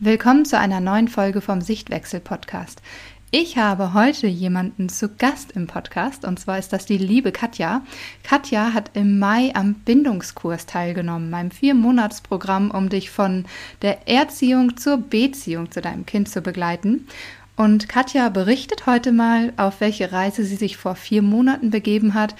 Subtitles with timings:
[0.00, 2.82] Willkommen zu einer neuen Folge vom Sichtwechsel Podcast.
[3.32, 7.82] Ich habe heute jemanden zu Gast im Podcast und zwar ist das die liebe Katja.
[8.22, 13.44] Katja hat im Mai am Bindungskurs teilgenommen, meinem Vier-Monats-Programm, um dich von
[13.82, 17.08] der Erziehung zur Beziehung zu deinem Kind zu begleiten.
[17.56, 22.36] Und Katja berichtet heute mal, auf welche Reise sie sich vor vier Monaten begeben hat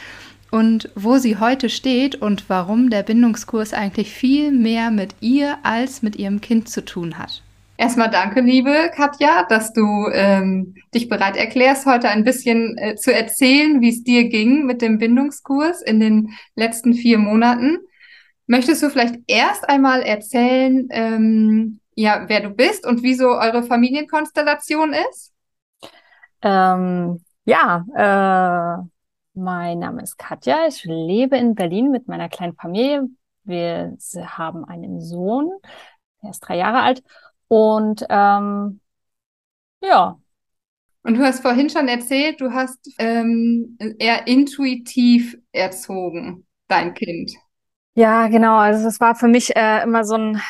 [0.53, 6.03] und wo sie heute steht und warum der Bindungskurs eigentlich viel mehr mit ihr als
[6.03, 7.43] mit ihrem Kind zu tun hat.
[7.81, 13.15] Erstmal danke, liebe Katja, dass du ähm, dich bereit erklärst, heute ein bisschen äh, zu
[13.15, 17.79] erzählen, wie es dir ging mit dem Bindungskurs in den letzten vier Monaten.
[18.49, 24.93] Möchtest du vielleicht erst einmal erzählen, ähm, ja, wer du bist und wieso eure Familienkonstellation
[25.13, 25.33] ist?
[26.43, 28.83] Ähm, ja, äh,
[29.35, 30.66] mein Name ist Katja.
[30.66, 33.05] Ich lebe in Berlin mit meiner kleinen Familie.
[33.45, 35.52] Wir haben einen Sohn,
[36.24, 37.05] der ist drei Jahre alt
[37.48, 38.80] und ähm,
[39.80, 40.19] ja.
[41.02, 47.32] Und du hast vorhin schon erzählt, du hast ähm, eher intuitiv erzogen, dein Kind.
[47.95, 48.59] Ja, genau.
[48.59, 50.41] Also es war für mich äh, immer so ein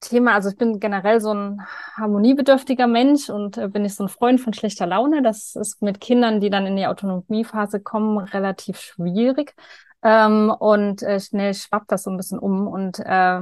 [0.00, 0.34] Thema.
[0.34, 1.60] Also ich bin generell so ein
[1.96, 5.22] harmoniebedürftiger Mensch und äh, bin ich so ein Freund von schlechter Laune.
[5.22, 9.54] Das ist mit Kindern, die dann in die Autonomiephase kommen, relativ schwierig.
[10.02, 13.40] Ähm, und äh, schnell schwappt das so ein bisschen um und äh,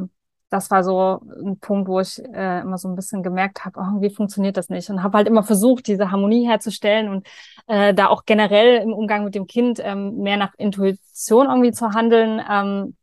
[0.51, 4.11] das war so ein Punkt, wo ich äh, immer so ein bisschen gemerkt habe, irgendwie
[4.11, 7.27] funktioniert das nicht und habe halt immer versucht, diese Harmonie herzustellen und
[7.67, 11.93] äh, da auch generell im Umgang mit dem Kind ähm, mehr nach Intuition irgendwie zu
[11.93, 12.97] handeln, ähm,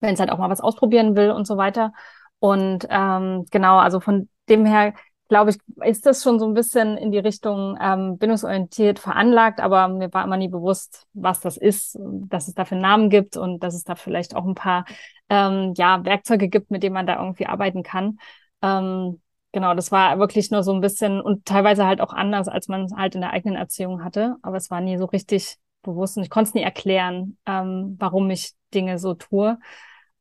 [0.00, 1.92] wenn es halt auch mal was ausprobieren will und so weiter.
[2.38, 4.94] Und ähm, genau, also von dem her
[5.30, 9.86] glaube ich, ist das schon so ein bisschen in die Richtung ähm, bindungsorientiert veranlagt, aber
[9.86, 13.74] mir war immer nie bewusst, was das ist, dass es dafür Namen gibt und dass
[13.74, 14.84] es da vielleicht auch ein paar
[15.28, 18.18] ähm, ja, Werkzeuge gibt, mit denen man da irgendwie arbeiten kann.
[18.60, 19.22] Ähm,
[19.52, 22.86] genau, das war wirklich nur so ein bisschen und teilweise halt auch anders, als man
[22.86, 26.24] es halt in der eigenen Erziehung hatte, aber es war nie so richtig bewusst und
[26.24, 29.58] ich konnte es nie erklären, ähm, warum ich Dinge so tue.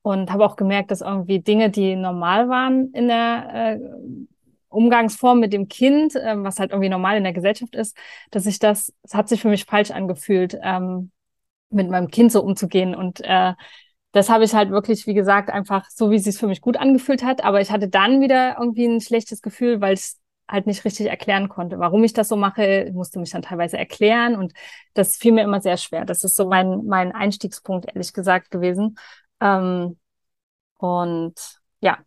[0.02, 3.80] Und habe auch gemerkt, dass irgendwie Dinge, die normal waren in der äh,
[4.70, 7.98] Umgangsform mit dem Kind, ähm, was halt irgendwie normal in der Gesellschaft ist,
[8.32, 11.12] dass ich das, es hat sich für mich falsch angefühlt, ähm,
[11.70, 12.96] mit meinem Kind so umzugehen.
[12.96, 13.54] Und äh,
[14.12, 16.78] das habe ich halt wirklich, wie gesagt, einfach so, wie es sich für mich gut
[16.78, 17.44] angefühlt hat.
[17.44, 21.08] Aber ich hatte dann wieder irgendwie ein schlechtes Gefühl, weil ich es halt nicht richtig
[21.08, 22.86] erklären konnte, warum ich das so mache.
[22.88, 24.54] Ich musste mich dann teilweise erklären und
[24.96, 26.06] das fiel mir immer sehr schwer.
[26.06, 28.98] Das ist so mein, mein Einstiegspunkt, ehrlich gesagt, gewesen.
[29.42, 30.00] Ähm,
[30.78, 31.36] und
[31.82, 32.00] ja,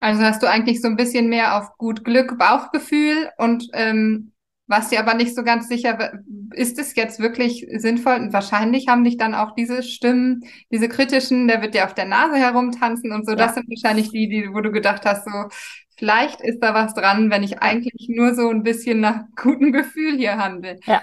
[0.00, 4.32] also hast du eigentlich so ein bisschen mehr auf gut Glück, Bauchgefühl und ähm,
[4.68, 6.20] warst dir aber nicht so ganz sicher,
[6.52, 8.16] ist es jetzt wirklich sinnvoll?
[8.16, 12.04] Und wahrscheinlich haben dich dann auch diese Stimmen, diese kritischen, der wird dir auf der
[12.04, 13.36] Nase herumtanzen und so, ja.
[13.36, 15.48] das sind wahrscheinlich die, die, wo du gedacht hast, so,
[15.96, 20.16] vielleicht ist da was dran, wenn ich eigentlich nur so ein bisschen nach gutem Gefühl
[20.16, 20.78] hier handle.
[20.84, 21.02] Ja.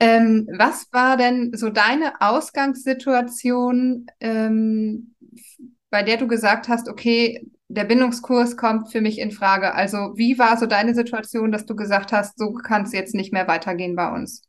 [0.00, 5.14] Ähm, was war denn so deine Ausgangssituation, ähm,
[5.88, 9.74] bei der du gesagt hast, okay, der Bindungskurs kommt für mich in Frage.
[9.74, 13.32] Also wie war so deine Situation, dass du gesagt hast, so kann es jetzt nicht
[13.32, 14.42] mehr weitergehen bei uns?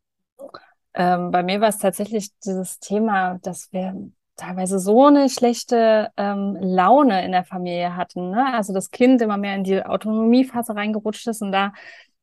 [0.94, 3.96] Ähm, bei mir war es tatsächlich dieses Thema, dass wir
[4.36, 8.32] teilweise so eine schlechte ähm, Laune in der Familie hatten.
[8.32, 8.54] Ne?
[8.54, 11.74] Also das Kind immer mehr in die Autonomiephase reingerutscht ist und da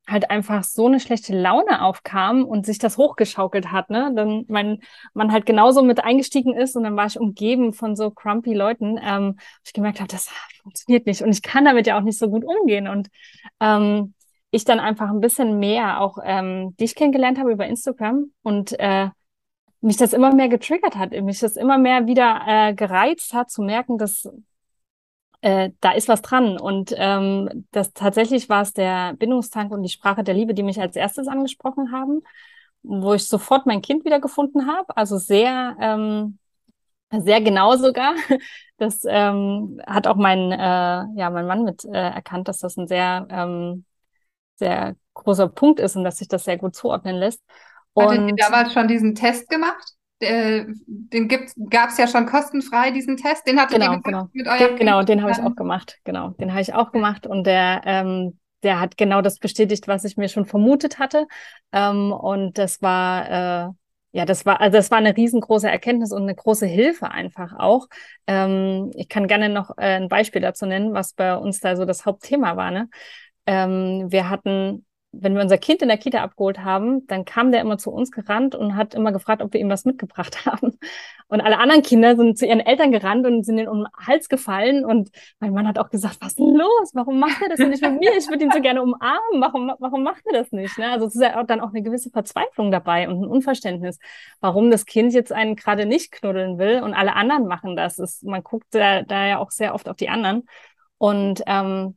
[0.07, 4.13] halt einfach so eine schlechte Laune aufkam und sich das hochgeschaukelt hat, ne?
[4.15, 4.81] Dann mein,
[5.15, 8.99] man halt genauso mit eingestiegen ist und dann war ich umgeben von so crumpy Leuten,
[9.03, 10.29] ähm, ich gemerkt habe, das
[10.63, 13.09] funktioniert nicht und ich kann damit ja auch nicht so gut umgehen und
[13.61, 14.15] ähm,
[14.51, 19.09] ich dann einfach ein bisschen mehr auch ähm, dich kennengelernt habe über Instagram und äh,
[19.81, 23.63] mich das immer mehr getriggert hat, mich das immer mehr wieder äh, gereizt hat, zu
[23.63, 24.29] merken, dass
[25.43, 26.59] äh, da ist was dran.
[26.59, 30.81] Und ähm, das tatsächlich war es der Bindungstank und die Sprache der Liebe, die mich
[30.81, 32.23] als erstes angesprochen haben,
[32.83, 34.97] wo ich sofort mein Kind wiedergefunden habe.
[34.97, 36.39] Also sehr, ähm,
[37.11, 38.15] sehr genau sogar.
[38.79, 42.89] Das ähm, hat auch mein, äh, ja, mein Mann mit äh, erkannt, dass das ein
[42.89, 43.85] sehr, ähm,
[44.57, 47.41] sehr großer Punkt ist und dass sich das sehr gut zuordnen lässt.
[47.97, 49.95] Hattet ihr damals schon diesen Test gemacht?
[50.23, 53.47] Äh, den gab es ja schon kostenfrei, diesen Test.
[53.47, 54.29] Den hattet genau, ihr genau.
[54.33, 55.99] mit eurem den, Genau, den habe ich auch gemacht.
[56.05, 60.05] Genau, den habe ich auch gemacht und der, ähm, der hat genau das bestätigt, was
[60.05, 61.27] ich mir schon vermutet hatte.
[61.73, 63.71] Ähm, und das war, äh,
[64.13, 67.89] ja, das war, also das war eine riesengroße Erkenntnis und eine große Hilfe einfach auch.
[68.27, 71.85] Ähm, ich kann gerne noch äh, ein Beispiel dazu nennen, was bei uns da so
[71.85, 72.71] das Hauptthema war.
[72.71, 72.89] Ne?
[73.47, 77.61] Ähm, wir hatten wenn wir unser Kind in der Kita abgeholt haben, dann kam der
[77.61, 80.79] immer zu uns gerannt und hat immer gefragt, ob wir ihm was mitgebracht haben.
[81.29, 84.29] Und alle anderen Kinder sind zu ihren Eltern gerannt und sind ihnen um den Hals
[84.31, 84.85] gefallen.
[84.85, 86.91] Und mein Mann hat auch gesagt, was ist denn los?
[86.95, 88.17] Warum macht er das nicht mit mir?
[88.17, 89.41] Ich würde ihn so gerne umarmen.
[89.41, 90.79] Warum, warum macht er das nicht?
[90.79, 90.91] Ne?
[90.91, 93.99] Also es ist ja dann auch eine gewisse Verzweiflung dabei und ein Unverständnis,
[94.41, 97.99] warum das Kind jetzt einen gerade nicht knuddeln will und alle anderen machen das.
[97.99, 100.47] Ist, man guckt da, da ja auch sehr oft auf die anderen.
[100.99, 101.97] Und ähm,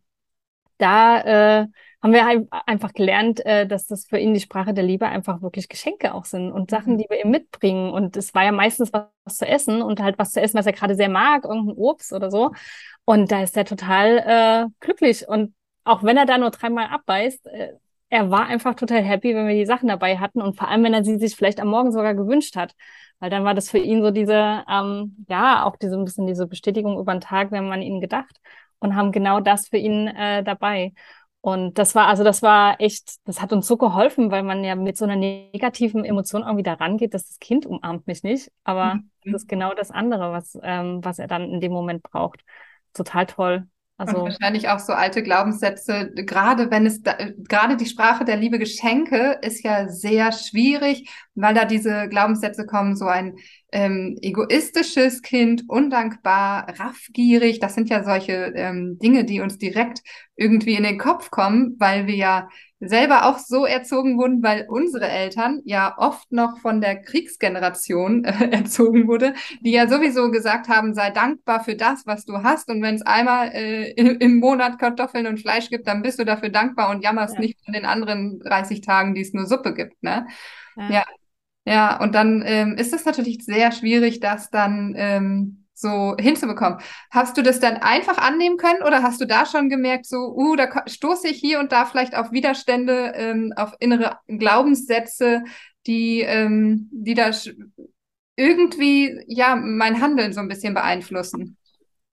[0.77, 1.67] da äh,
[2.01, 5.69] haben wir einfach gelernt, äh, dass das für ihn die Sprache der Liebe einfach wirklich
[5.69, 6.97] Geschenke auch sind und Sachen, mhm.
[6.99, 7.91] die wir ihm mitbringen.
[7.91, 10.65] Und es war ja meistens was, was zu essen und halt was zu essen, was
[10.65, 12.51] er gerade sehr mag, irgendein Obst oder so.
[13.05, 15.27] Und da ist er total äh, glücklich.
[15.27, 15.53] Und
[15.83, 17.73] auch wenn er da nur dreimal abbeißt, äh,
[18.09, 20.93] er war einfach total happy, wenn wir die Sachen dabei hatten und vor allem, wenn
[20.93, 22.73] er sie sich vielleicht am Morgen sogar gewünscht hat.
[23.19, 26.47] Weil dann war das für ihn so diese, ähm, ja, auch diese ein bisschen diese
[26.47, 28.39] Bestätigung über den Tag, wenn man ihn gedacht
[28.79, 30.93] und haben genau das für ihn äh, dabei.
[31.45, 34.73] Und das war, also das war echt, das hat uns so geholfen, weil man ja
[34.73, 38.51] mit so einer negativen Emotion irgendwie da rangeht, dass das Kind umarmt mich nicht.
[38.63, 39.11] Aber mhm.
[39.25, 42.43] das ist genau das andere, was, ähm, was er dann in dem Moment braucht.
[42.95, 43.67] Total toll.
[43.97, 47.15] Also und wahrscheinlich auch so alte Glaubenssätze, gerade wenn es, da,
[47.47, 52.97] gerade die Sprache der Liebe Geschenke ist ja sehr schwierig, weil da diese Glaubenssätze kommen,
[52.97, 53.37] so ein
[53.71, 60.01] ähm, egoistisches Kind, undankbar, raffgierig, das sind ja solche ähm, Dinge, die uns direkt
[60.35, 62.49] irgendwie in den Kopf kommen, weil wir ja
[62.79, 68.49] selber auch so erzogen wurden, weil unsere Eltern ja oft noch von der Kriegsgeneration äh,
[68.51, 72.69] erzogen wurde, die ja sowieso gesagt haben, sei dankbar für das, was du hast.
[72.69, 76.49] Und wenn es einmal äh, im Monat Kartoffeln und Fleisch gibt, dann bist du dafür
[76.49, 77.41] dankbar und jammerst ja.
[77.41, 80.01] nicht von den anderen 30 Tagen, die es nur Suppe gibt.
[80.03, 80.27] Ne?
[80.75, 80.89] Ja.
[80.89, 81.03] ja.
[81.65, 82.01] ja.
[82.01, 86.79] und dann ähm, ist es natürlich sehr schwierig, das dann ähm, so hinzubekommen.
[87.11, 90.55] Hast du das dann einfach annehmen können oder hast du da schon gemerkt, so, uh,
[90.55, 95.43] da stoße ich hier und da vielleicht auf Widerstände, ähm, auf innere Glaubenssätze,
[95.85, 97.31] die, ähm, die da
[98.35, 101.57] irgendwie, ja, mein Handeln so ein bisschen beeinflussen?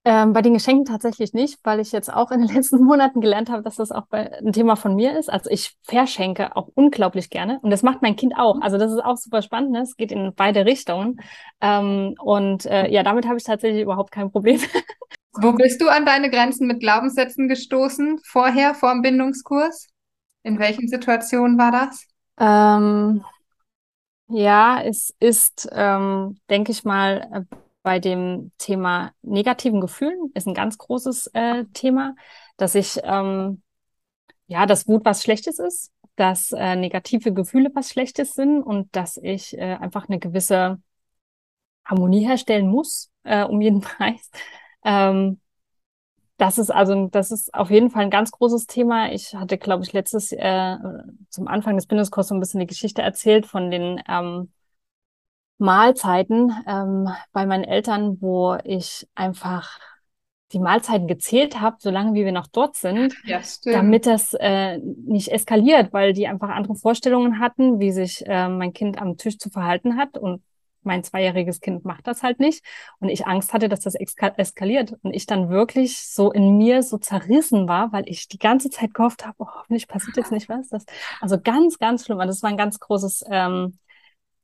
[0.04, 3.50] Ähm, bei den Geschenken tatsächlich nicht, weil ich jetzt auch in den letzten Monaten gelernt
[3.50, 5.30] habe, dass das auch ein Thema von mir ist.
[5.30, 8.60] Also ich verschenke auch unglaublich gerne und das macht mein Kind auch.
[8.60, 9.70] Also das ist auch super spannend.
[9.70, 9.82] Ne?
[9.82, 11.20] Es geht in beide Richtungen
[11.60, 14.60] ähm, und äh, ja, damit habe ich tatsächlich überhaupt kein Problem.
[15.34, 19.88] Wo bist du an deine Grenzen mit Glaubenssätzen gestoßen vorher vor dem Bindungskurs?
[20.42, 22.06] In welchen Situationen war das?
[22.38, 23.24] Ähm,
[24.28, 30.54] ja, es ist, ähm, denke ich mal, äh, bei dem Thema negativen Gefühlen ist ein
[30.54, 32.14] ganz großes äh, Thema,
[32.56, 33.62] dass ich, ähm,
[34.46, 39.16] ja, dass Wut was Schlechtes ist, dass äh, negative Gefühle was Schlechtes sind und dass
[39.16, 40.80] ich äh, einfach eine gewisse
[41.84, 44.30] Harmonie herstellen muss, äh, um jeden Preis.
[44.84, 45.40] Ähm,
[46.36, 49.12] das ist also, das ist auf jeden Fall ein ganz großes Thema.
[49.12, 50.76] Ich hatte, glaube ich, letztes äh,
[51.28, 54.52] zum Anfang des Bindungskurses so ein bisschen die Geschichte erzählt von den ähm,
[55.62, 59.78] Mahlzeiten ähm, bei meinen Eltern, wo ich einfach
[60.52, 65.28] die Mahlzeiten gezählt habe, solange wie wir noch dort sind, ja, damit das äh, nicht
[65.28, 69.48] eskaliert, weil die einfach andere Vorstellungen hatten, wie sich äh, mein Kind am Tisch zu
[69.48, 70.42] verhalten hat und
[70.84, 72.64] mein zweijähriges Kind macht das halt nicht
[72.98, 76.98] und ich Angst hatte, dass das eskaliert und ich dann wirklich so in mir so
[76.98, 80.68] zerrissen war, weil ich die ganze Zeit gehofft habe, oh, hoffentlich passiert jetzt nicht was.
[80.68, 80.84] Das,
[81.20, 82.18] also ganz, ganz schlimm.
[82.18, 83.78] Also das war ein ganz großes ähm,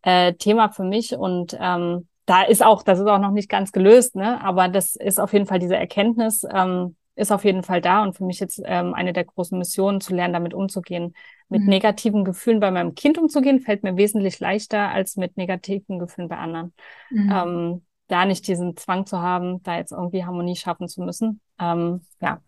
[0.09, 3.73] äh, Thema für mich und ähm, da ist auch, das ist auch noch nicht ganz
[3.73, 4.43] gelöst, ne?
[4.43, 8.17] aber das ist auf jeden Fall diese Erkenntnis, ähm, ist auf jeden Fall da und
[8.17, 11.15] für mich jetzt ähm, eine der großen Missionen, zu lernen, damit umzugehen.
[11.49, 11.69] Mit mhm.
[11.69, 16.37] negativen Gefühlen bei meinem Kind umzugehen, fällt mir wesentlich leichter als mit negativen Gefühlen bei
[16.37, 16.73] anderen.
[17.11, 17.33] Mhm.
[17.33, 21.41] Ähm, da nicht diesen Zwang zu haben, da jetzt irgendwie Harmonie schaffen zu müssen.
[21.59, 22.41] Ähm, ja.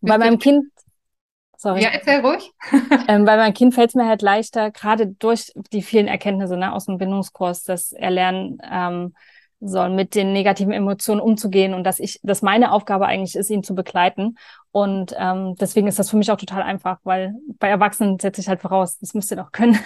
[0.00, 0.66] Bei meinem Kind
[1.62, 1.80] Sorry.
[1.80, 2.50] Ja, erzähl ruhig.
[3.08, 6.72] ähm, bei meinem Kind fällt es mir halt leichter, gerade durch die vielen Erkenntnisse ne,
[6.72, 9.14] aus dem Bindungskurs, dass er lernen ähm,
[9.60, 13.62] soll, mit den negativen Emotionen umzugehen und dass ich, dass meine Aufgabe eigentlich ist, ihn
[13.62, 14.38] zu begleiten.
[14.72, 18.48] Und ähm, deswegen ist das für mich auch total einfach, weil bei Erwachsenen setze ich
[18.48, 19.78] halt voraus, das müsst ihr doch können.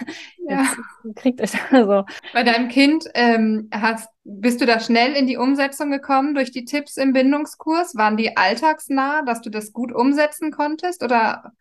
[0.49, 0.61] Ja.
[1.04, 2.04] Jetzt kriegt euch so.
[2.33, 6.64] Bei deinem Kind ähm, hast, bist du da schnell in die Umsetzung gekommen durch die
[6.64, 7.97] Tipps im Bindungskurs?
[7.97, 11.52] Waren die alltagsnah, dass du das gut umsetzen konntest oder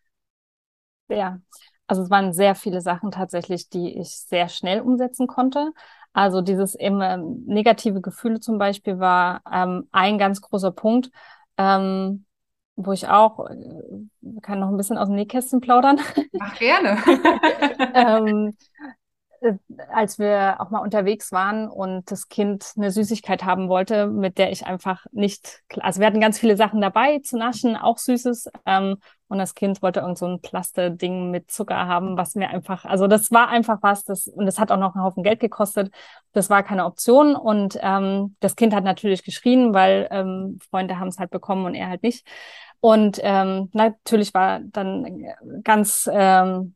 [1.10, 1.40] ja,
[1.88, 5.72] also es waren sehr viele Sachen tatsächlich, die ich sehr schnell umsetzen konnte.
[6.14, 11.12] Also dieses eben, ähm, negative Gefühle zum Beispiel war ähm, ein ganz großer Punkt,
[11.58, 12.26] ähm,
[12.76, 16.00] wo ich auch äh, kann noch ein bisschen aus dem Nähkästchen plaudern.
[16.40, 16.98] Ach gerne.
[17.94, 18.56] ähm,
[19.42, 19.54] äh,
[19.90, 24.52] als wir auch mal unterwegs waren und das Kind eine Süßigkeit haben wollte, mit der
[24.52, 28.98] ich einfach nicht, also wir hatten ganz viele Sachen dabei zu naschen, auch Süßes, ähm,
[29.28, 33.08] und das Kind wollte irgend so ein Plaste-Ding mit Zucker haben, was mir einfach, also
[33.08, 35.92] das war einfach was, das, und das hat auch noch einen Haufen Geld gekostet.
[36.32, 37.36] Das war keine Option.
[37.36, 41.74] Und ähm, das Kind hat natürlich geschrien, weil ähm, Freunde haben es halt bekommen und
[41.74, 42.28] er halt nicht.
[42.82, 45.26] Und ähm, natürlich war dann
[45.64, 46.76] ganz ähm,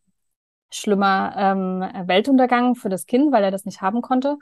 [0.71, 4.37] schlimmer ähm, Weltuntergang für das Kind, weil er das nicht haben konnte.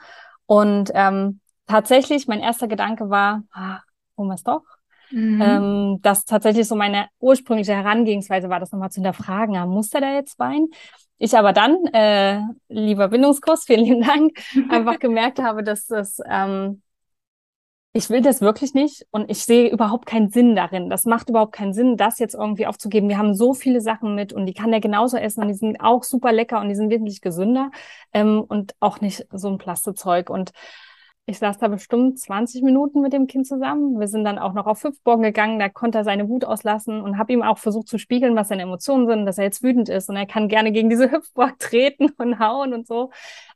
[0.46, 3.80] Und ähm, tatsächlich, mein erster Gedanke war, ah,
[4.16, 4.77] wir es doch.
[5.12, 5.42] Mhm.
[5.42, 10.02] Ähm, dass tatsächlich so meine ursprüngliche Herangehensweise war, das nochmal zu hinterfragen, ja, muss er
[10.02, 10.70] da jetzt weinen?
[11.18, 14.38] Ich aber dann, äh, lieber Bindungskurs, vielen lieben Dank,
[14.70, 16.82] einfach gemerkt habe, dass das ähm,
[17.98, 20.90] ich will das wirklich nicht und ich sehe überhaupt keinen Sinn darin.
[20.90, 23.10] Das macht überhaupt keinen Sinn, das jetzt irgendwie aufzugeben.
[23.10, 25.82] Wir haben so viele Sachen mit und die kann der genauso essen und die sind
[25.82, 27.72] auch super lecker und die sind wesentlich gesünder
[28.14, 30.30] ähm, und auch nicht so ein Plastezeug.
[30.30, 30.52] Und
[31.30, 34.00] ich saß da bestimmt 20 Minuten mit dem Kind zusammen.
[34.00, 37.18] Wir sind dann auch noch auf Hüpfburgen gegangen, da konnte er seine Wut auslassen und
[37.18, 40.10] habe ihm auch versucht zu spiegeln, was seine Emotionen sind, dass er jetzt wütend ist
[40.10, 43.12] und er kann gerne gegen diese Hüpfburg treten und hauen und so.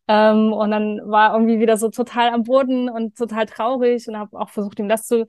[0.09, 4.37] Ähm, und dann war irgendwie wieder so total am Boden und total traurig und habe
[4.37, 5.25] auch versucht, ihm das zu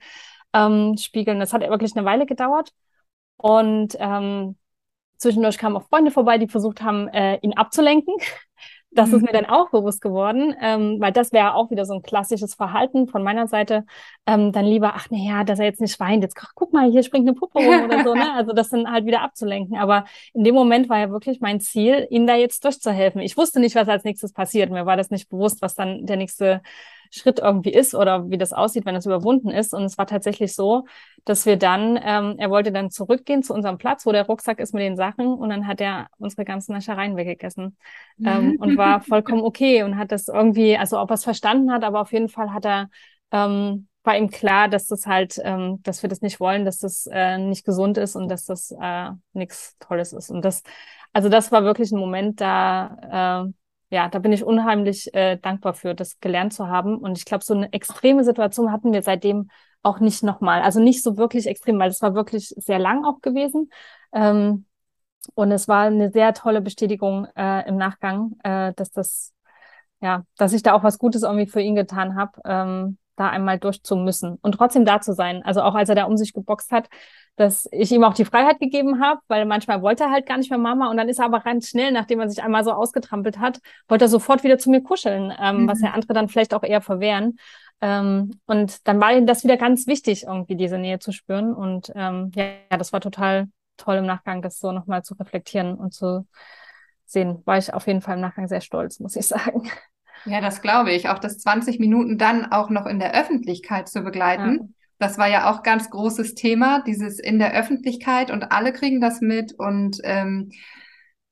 [0.53, 1.39] ähm, spiegeln.
[1.39, 2.71] Das hat wirklich eine Weile gedauert.
[3.37, 4.57] Und ähm,
[5.17, 8.15] zwischendurch kamen auch Freunde vorbei, die versucht haben, äh, ihn abzulenken.
[8.95, 9.15] Das mhm.
[9.15, 12.53] ist mir dann auch bewusst geworden, ähm, weil das wäre auch wieder so ein klassisches
[12.53, 13.85] Verhalten von meiner Seite.
[14.25, 17.27] Ähm, dann lieber, ach naja, dass er jetzt nicht weint, jetzt guck mal, hier springt
[17.27, 18.23] eine Puppe rum oder so, ne?
[18.33, 19.77] Also das dann halt wieder abzulenken.
[19.77, 23.21] Aber in dem Moment war ja wirklich mein Ziel, ihnen da jetzt durchzuhelfen.
[23.21, 24.71] Ich wusste nicht, was als nächstes passiert.
[24.71, 26.61] Mir war das nicht bewusst, was dann der nächste
[27.13, 29.73] Schritt irgendwie ist oder wie das aussieht, wenn es überwunden ist.
[29.73, 30.85] Und es war tatsächlich so,
[31.25, 34.73] dass wir dann, ähm, er wollte dann zurückgehen zu unserem Platz, wo der Rucksack ist
[34.73, 37.77] mit den Sachen und dann hat er unsere ganzen Naschereien weggegessen
[38.25, 41.83] ähm, und war vollkommen okay und hat das irgendwie, also ob er es verstanden hat,
[41.83, 42.89] aber auf jeden Fall hat er
[43.31, 47.07] ähm, war ihm klar, dass das halt, ähm, dass wir das nicht wollen, dass das
[47.11, 50.29] äh, nicht gesund ist und dass das äh, nichts Tolles ist.
[50.29, 50.61] Und das,
[51.13, 53.53] also das war wirklich ein Moment, da äh,
[53.93, 56.97] ja, da bin ich unheimlich äh, dankbar für, das gelernt zu haben.
[56.97, 59.49] Und ich glaube, so eine extreme Situation hatten wir seitdem
[59.83, 60.63] auch nicht nochmal.
[60.63, 63.69] Also nicht so wirklich extrem, weil es war wirklich sehr lang auch gewesen.
[64.11, 64.65] Ähm,
[65.35, 69.31] und es war eine sehr tolle Bestätigung äh, im Nachgang, äh, dass das,
[70.01, 73.59] ja, dass ich da auch was Gutes irgendwie für ihn getan habe, ähm, da einmal
[73.59, 75.43] durch zu müssen und trotzdem da zu sein.
[75.43, 76.89] Also auch als er da um sich geboxt hat,
[77.35, 80.51] dass ich ihm auch die Freiheit gegeben habe, weil manchmal wollte er halt gar nicht
[80.51, 83.39] mehr Mama und dann ist er aber ganz schnell, nachdem er sich einmal so ausgetrampelt
[83.39, 85.67] hat, wollte er sofort wieder zu mir kuscheln, ähm, mhm.
[85.67, 87.37] was ja andere dann vielleicht auch eher verwehren.
[87.81, 91.53] Ähm, und dann war ihm das wieder ganz wichtig, irgendwie diese Nähe zu spüren.
[91.53, 93.47] Und ähm, ja, das war total
[93.77, 96.27] toll im Nachgang, das so nochmal zu reflektieren und zu
[97.05, 97.41] sehen.
[97.45, 99.69] War ich auf jeden Fall im Nachgang sehr stolz, muss ich sagen.
[100.25, 101.09] Ja, das glaube ich.
[101.09, 104.57] Auch das 20 Minuten dann auch noch in der Öffentlichkeit zu begleiten.
[104.61, 104.82] Ja.
[104.99, 109.21] Das war ja auch ganz großes Thema, dieses in der Öffentlichkeit und alle kriegen das
[109.21, 110.51] mit und ähm,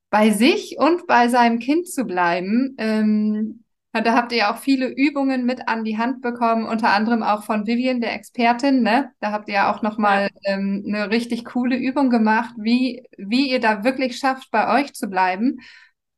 [0.10, 2.76] bei sich und bei seinem Kind zu bleiben.
[2.78, 3.64] Ähm,
[3.94, 7.44] da habt ihr ja auch viele Übungen mit an die Hand bekommen, unter anderem auch
[7.44, 8.84] von Vivian, der Expertin.
[8.84, 9.12] Ne?
[9.20, 13.60] Da habt ihr ja auch nochmal ähm, eine richtig coole Übung gemacht, wie, wie ihr
[13.60, 15.60] da wirklich schafft, bei euch zu bleiben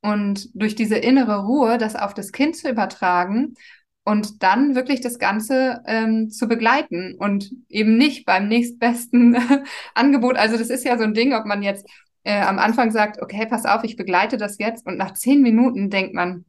[0.02, 3.56] und durch diese innere Ruhe das auf das Kind zu übertragen
[4.06, 9.38] und dann wirklich das Ganze ähm, zu begleiten und eben nicht beim nächstbesten
[9.94, 10.38] Angebot.
[10.38, 11.88] Also das ist ja so ein Ding, ob man jetzt
[12.24, 15.90] äh, am Anfang sagt, okay, pass auf, ich begleite das jetzt und nach zehn Minuten
[15.90, 16.46] denkt man,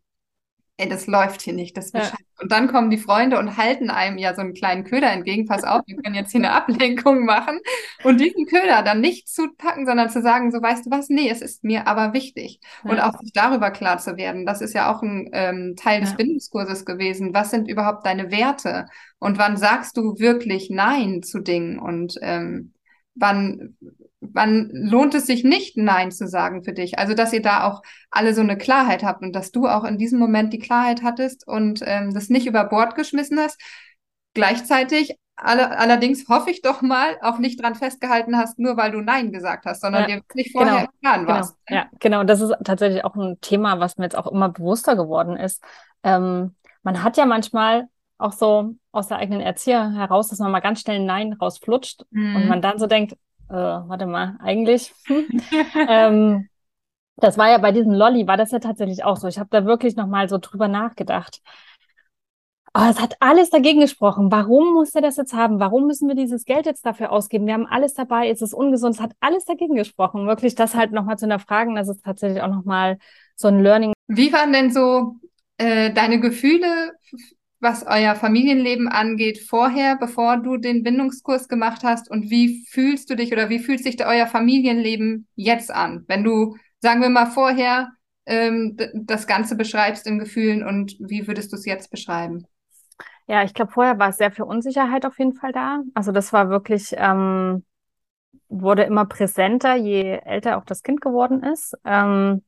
[0.77, 2.11] ey, das läuft hier nicht, das ja.
[2.41, 5.63] Und dann kommen die Freunde und halten einem ja so einen kleinen Köder entgegen, pass
[5.63, 7.61] auf, wir können jetzt hier eine Ablenkung machen
[8.03, 11.31] und diesen Köder dann nicht zu packen, sondern zu sagen, so weißt du was, nee,
[11.31, 12.59] es ist mir aber wichtig.
[12.85, 12.91] Ja.
[12.91, 16.11] Und auch sich darüber klar zu werden, das ist ja auch ein ähm, Teil des
[16.11, 16.17] ja.
[16.17, 18.87] Bindungskurses gewesen, was sind überhaupt deine Werte
[19.21, 22.73] und wann sagst du wirklich Nein zu Dingen und ähm,
[23.15, 23.77] wann
[24.33, 26.99] wann lohnt es sich nicht, Nein zu sagen für dich?
[26.99, 29.99] Also, dass ihr da auch alle so eine Klarheit habt und dass du auch in
[29.99, 33.61] diesem Moment die Klarheit hattest und ähm, das nicht über Bord geschmissen hast.
[34.35, 39.01] Gleichzeitig alle, allerdings hoffe ich doch mal, auch nicht dran festgehalten hast, nur weil du
[39.01, 41.57] Nein gesagt hast, sondern ja, dir wirklich vorher genau, im Plan genau, warst.
[41.69, 42.25] Ja, genau.
[42.25, 45.63] Das ist tatsächlich auch ein Thema, was mir jetzt auch immer bewusster geworden ist.
[46.03, 47.89] Ähm, man hat ja manchmal
[48.19, 52.37] auch so aus der eigenen Erzieher heraus, dass man mal ganz schnell Nein rausflutscht mhm.
[52.37, 53.17] und man dann so denkt,
[53.55, 54.93] äh, warte mal, eigentlich.
[55.89, 56.49] ähm,
[57.17, 59.29] das war ja bei diesem Lolly, war das ja tatsächlich auch so.
[59.29, 61.41] Ich habe da wirklich nochmal so drüber nachgedacht.
[62.73, 64.33] Aber es hat alles dagegen gesprochen.
[64.33, 65.61] Warum muss er das jetzt haben?
[65.61, 67.47] Warum müssen wir dieses Geld jetzt dafür ausgeben?
[67.47, 70.27] Wir haben alles dabei, es ist ungesund, es hat alles dagegen gesprochen.
[70.27, 72.99] Wirklich das halt nochmal zu hinterfragen, das ist tatsächlich auch nochmal
[73.37, 75.17] so ein Learning, Wie waren denn so
[75.57, 76.93] äh, deine Gefühle,
[77.65, 82.09] was euer Familienleben angeht, vorher, bevor du den Bindungskurs gemacht hast?
[82.09, 86.05] Und wie fühlst du dich oder wie fühlt sich euer Familienleben jetzt an?
[86.07, 87.91] Wenn du, sagen wir mal, vorher
[88.27, 92.47] ähm, das Ganze beschreibst in Gefühlen und wie würdest du es jetzt beschreiben?
[93.27, 95.83] Ja, ich glaube, vorher war es sehr viel Unsicherheit auf jeden Fall da.
[95.95, 97.65] Also das war wirklich, ähm,
[98.49, 101.75] wurde immer präsenter, je älter auch das Kind geworden ist.
[101.85, 102.43] Ähm,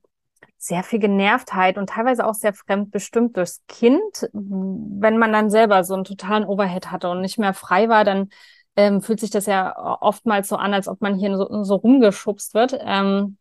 [0.66, 4.28] sehr viel Genervtheit und teilweise auch sehr fremdbestimmt durchs Kind.
[4.32, 8.30] Wenn man dann selber so einen totalen Overhead hatte und nicht mehr frei war, dann
[8.74, 12.54] ähm, fühlt sich das ja oftmals so an, als ob man hier so, so rumgeschubst
[12.54, 12.78] wird.
[12.80, 13.38] Ähm,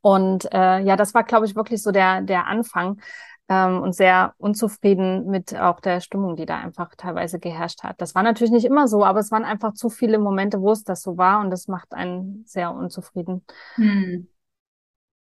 [0.00, 3.00] und äh, ja, das war, glaube ich, wirklich so der, der Anfang
[3.48, 8.00] ähm, und sehr unzufrieden mit auch der Stimmung, die da einfach teilweise geherrscht hat.
[8.00, 10.84] Das war natürlich nicht immer so, aber es waren einfach zu viele Momente, wo es
[10.84, 13.44] das so war und das macht einen sehr unzufrieden.
[13.74, 14.28] Hm.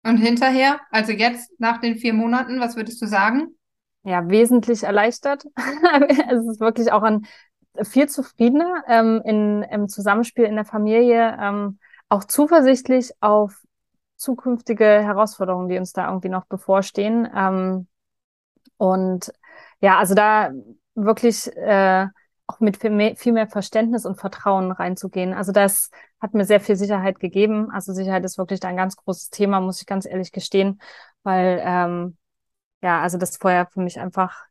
[0.03, 3.55] Und hinterher, also jetzt nach den vier Monaten, was würdest du sagen?
[4.03, 5.46] Ja, wesentlich erleichtert.
[5.55, 7.27] es ist wirklich auch ein
[7.84, 11.79] viel zufriedener ähm, in, im Zusammenspiel in der Familie, ähm,
[12.10, 13.62] auch zuversichtlich auf
[14.17, 17.27] zukünftige Herausforderungen, die uns da irgendwie noch bevorstehen.
[17.34, 17.88] Ähm,
[18.77, 19.31] und
[19.79, 20.51] ja, also da
[20.96, 22.08] wirklich äh,
[22.51, 25.34] auch mit viel mehr, viel mehr Verständnis und Vertrauen reinzugehen.
[25.34, 25.89] Also das
[26.20, 27.70] hat mir sehr viel Sicherheit gegeben.
[27.72, 30.81] Also Sicherheit ist wirklich ein ganz großes Thema, muss ich ganz ehrlich gestehen,
[31.24, 32.17] weil ähm,
[32.81, 34.46] ja, also das vorher für mich einfach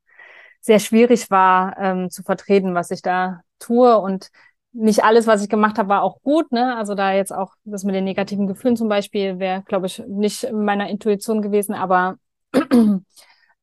[0.61, 4.30] sehr schwierig war ähm, zu vertreten, was ich da tue und
[4.73, 6.52] nicht alles, was ich gemacht habe, war auch gut.
[6.52, 6.76] Ne?
[6.76, 10.50] Also da jetzt auch das mit den negativen Gefühlen zum Beispiel wäre, glaube ich, nicht
[10.52, 12.16] meiner Intuition gewesen, aber
[12.52, 12.62] äh,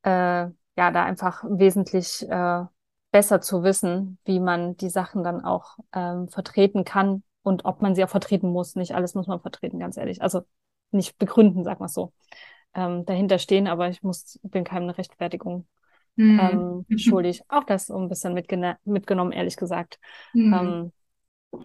[0.03, 2.63] ja, da einfach wesentlich äh,
[3.17, 7.95] besser zu wissen, wie man die Sachen dann auch ähm, vertreten kann und ob man
[7.95, 8.75] sie auch vertreten muss.
[8.75, 10.21] Nicht alles muss man vertreten, ganz ehrlich.
[10.21, 10.43] Also
[10.91, 12.13] nicht begründen, sag mal so.
[12.75, 15.65] Ähm, dahinter stehen, aber ich muss, bin keine Rechtfertigung
[16.15, 16.85] mhm.
[16.89, 17.41] ähm, schuldig.
[17.47, 18.39] Auch das so ein bisschen
[18.85, 19.97] mitgenommen, ehrlich gesagt.
[20.35, 20.53] Mhm.
[20.53, 20.91] Ähm,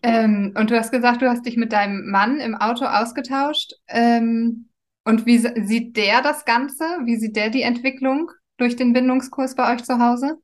[0.02, 3.74] ähm, und du hast gesagt, du hast dich mit deinem Mann im Auto ausgetauscht.
[3.88, 4.70] Ähm,
[5.04, 6.84] und wie sieht der das Ganze?
[7.04, 10.38] Wie sieht der die Entwicklung durch den Bindungskurs bei euch zu Hause?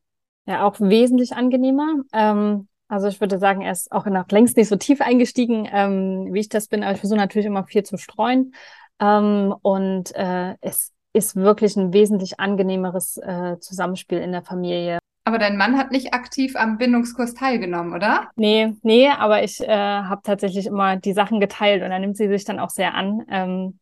[0.49, 2.05] Ja, auch wesentlich angenehmer.
[2.11, 6.29] Ähm, also ich würde sagen, er ist auch noch längst nicht so tief eingestiegen, ähm,
[6.33, 8.55] wie ich das bin, aber ich versuche natürlich immer viel zu streuen.
[8.99, 14.99] Ähm, und äh, es ist wirklich ein wesentlich angenehmeres äh, Zusammenspiel in der Familie.
[15.25, 18.31] Aber dein Mann hat nicht aktiv am Bindungskurs teilgenommen, oder?
[18.37, 22.29] Nee, nee, aber ich äh, habe tatsächlich immer die Sachen geteilt und er nimmt sie
[22.29, 23.23] sich dann auch sehr an.
[23.29, 23.79] Ähm,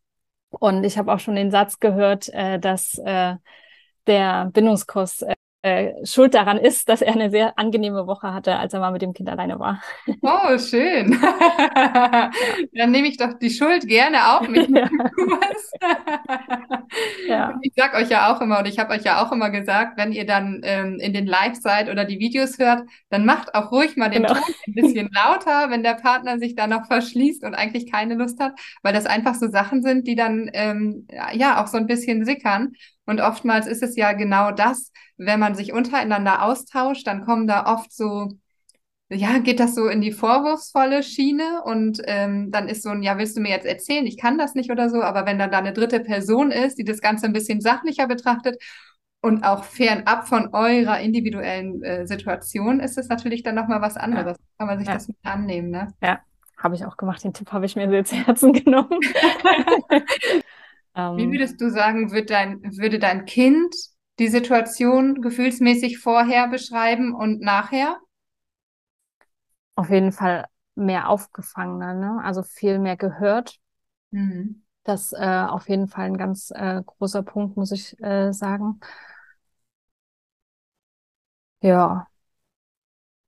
[0.50, 3.37] und ich habe auch schon den Satz gehört, äh, dass äh,
[4.09, 5.24] der Bindungskurs
[5.66, 9.02] äh, schuld daran ist, dass er eine sehr angenehme Woche hatte, als er mal mit
[9.02, 9.83] dem Kind alleine war.
[10.22, 11.18] Oh, schön.
[12.74, 14.68] Dann nehme ich doch die Schuld gerne auf mich.
[17.26, 17.50] Ja.
[17.50, 17.59] ja.
[17.62, 20.12] Ich sag euch ja auch immer, und ich habe euch ja auch immer gesagt, wenn
[20.12, 23.96] ihr dann ähm, in den Live seid oder die Videos hört, dann macht auch ruhig
[23.96, 24.35] mal den genau.
[24.35, 28.40] Ton ein bisschen lauter, wenn der Partner sich da noch verschließt und eigentlich keine Lust
[28.40, 28.52] hat,
[28.83, 32.72] weil das einfach so Sachen sind, die dann ähm, ja auch so ein bisschen sickern.
[33.07, 37.73] Und oftmals ist es ja genau das, wenn man sich untereinander austauscht, dann kommen da
[37.73, 38.33] oft so,
[39.09, 43.16] ja, geht das so in die vorwurfsvolle Schiene und ähm, dann ist so ein, ja,
[43.16, 45.59] willst du mir jetzt erzählen, ich kann das nicht oder so, aber wenn dann da
[45.59, 48.61] eine dritte Person ist, die das Ganze ein bisschen sachlicher betrachtet
[49.21, 54.37] und auch fernab von eurer individuellen äh, Situation, ist es natürlich dann nochmal was anderes.
[54.37, 54.45] Ja.
[54.59, 54.95] Kann man sich ja.
[54.95, 55.88] das mit annehmen, ne?
[56.03, 56.19] Ja,
[56.57, 57.23] habe ich auch gemacht.
[57.23, 58.99] Den Tipp habe ich mir sehr zu Herzen genommen.
[60.96, 61.32] Wie ähm.
[61.32, 63.74] würdest du sagen, wird dein, würde dein Kind
[64.18, 67.98] die Situation gefühlsmäßig vorher beschreiben und nachher?
[69.74, 72.20] Auf jeden Fall mehr aufgefangener, ne?
[72.24, 73.59] also viel mehr gehört.
[74.11, 74.62] Mhm.
[74.85, 78.80] Das äh, auf jeden Fall ein ganz äh, großer Punkt, muss ich äh, sagen.
[81.61, 82.06] Ja.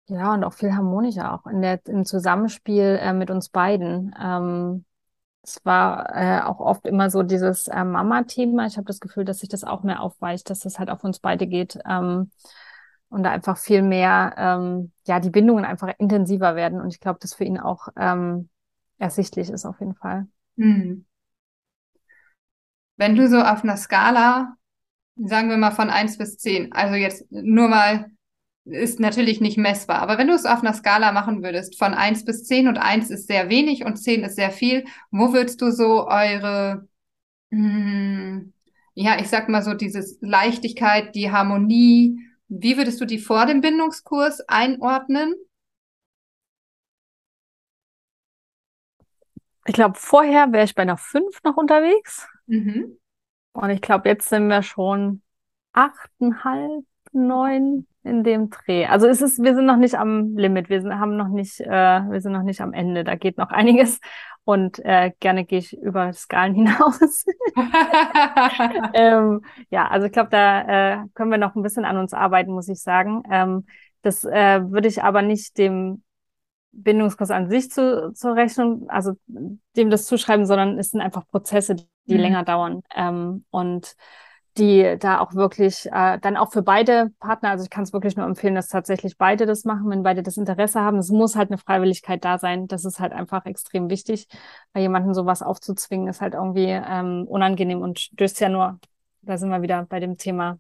[0.07, 4.15] Ja, und auch viel harmonischer, auch in der, im Zusammenspiel äh, mit uns beiden.
[4.19, 4.85] Ähm,
[5.49, 8.67] es war äh, auch oft immer so dieses äh, Mama-Thema.
[8.67, 11.19] Ich habe das Gefühl, dass sich das auch mehr aufweicht, dass das halt auf uns
[11.19, 11.79] beide geht.
[11.87, 12.31] Ähm,
[13.09, 16.79] und da einfach viel mehr, ähm, ja, die Bindungen einfach intensiver werden.
[16.79, 18.49] Und ich glaube, das für ihn auch ähm,
[18.99, 20.27] ersichtlich ist auf jeden Fall.
[20.57, 21.05] Hm.
[22.97, 24.55] Wenn du so auf einer Skala,
[25.15, 28.11] sagen wir mal von eins bis zehn, also jetzt nur mal
[28.71, 29.99] ist natürlich nicht messbar.
[29.99, 33.09] Aber wenn du es auf einer Skala machen würdest, von 1 bis 10 und 1
[33.09, 36.87] ist sehr wenig und 10 ist sehr viel, wo würdest du so eure,
[37.51, 38.53] mh, hm,
[38.93, 43.61] ja, ich sag mal so, dieses Leichtigkeit, die Harmonie, wie würdest du die vor dem
[43.61, 45.35] Bindungskurs einordnen?
[49.65, 52.27] Ich glaube, vorher wäre ich bei einer 5 noch unterwegs.
[52.47, 52.97] Mhm.
[53.53, 55.21] Und ich glaube, jetzt sind wir schon
[55.73, 58.85] achteinhalb, neun in dem Dreh.
[58.85, 61.67] Also es ist, wir sind noch nicht am Limit, wir sind, haben noch nicht, äh,
[61.67, 63.03] wir sind noch nicht am Ende.
[63.03, 63.99] Da geht noch einiges
[64.45, 67.25] und äh, gerne gehe ich über Skalen hinaus.
[68.93, 72.51] ähm, ja, also ich glaube, da äh, können wir noch ein bisschen an uns arbeiten,
[72.51, 73.23] muss ich sagen.
[73.29, 73.65] Ähm,
[74.01, 76.03] das äh, würde ich aber nicht dem
[76.71, 81.75] Bindungskurs an sich zu, zur Rechnung, also dem das zuschreiben, sondern es sind einfach Prozesse,
[82.05, 82.19] die mhm.
[82.19, 82.81] länger dauern.
[82.95, 83.95] Ähm, und
[84.59, 88.15] die da auch wirklich äh, dann auch für beide Partner, also ich kann es wirklich
[88.17, 90.97] nur empfehlen, dass tatsächlich beide das machen, wenn beide das Interesse haben.
[90.97, 92.67] Es muss halt eine Freiwilligkeit da sein.
[92.67, 94.27] Das ist halt einfach extrem wichtig,
[94.73, 98.79] weil jemanden sowas aufzuzwingen, ist halt irgendwie ähm, unangenehm und stößt ja nur,
[99.21, 100.59] da sind wir wieder bei dem Thema,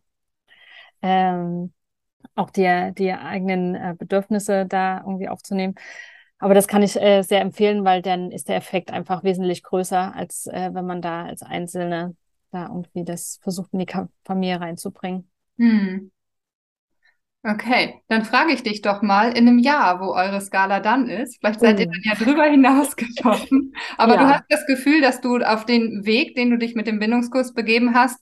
[1.01, 1.73] ähm,
[2.35, 5.75] auch die, die eigenen äh, Bedürfnisse da irgendwie aufzunehmen.
[6.39, 10.15] Aber das kann ich äh, sehr empfehlen, weil dann ist der Effekt einfach wesentlich größer,
[10.15, 12.15] als äh, wenn man da als Einzelne
[12.51, 13.87] da irgendwie das versucht, in die
[14.23, 15.29] Familie reinzubringen.
[15.57, 16.11] Hm.
[17.41, 21.37] Okay, dann frage ich dich doch mal in einem Jahr, wo eure Skala dann ist.
[21.39, 21.91] Vielleicht seid ihr oh.
[21.91, 23.73] dann ja drüber hinausgekommen.
[23.97, 24.19] Aber ja.
[24.19, 27.53] du hast das Gefühl, dass du auf den Weg, den du dich mit dem Bindungskurs
[27.53, 28.19] begeben hast,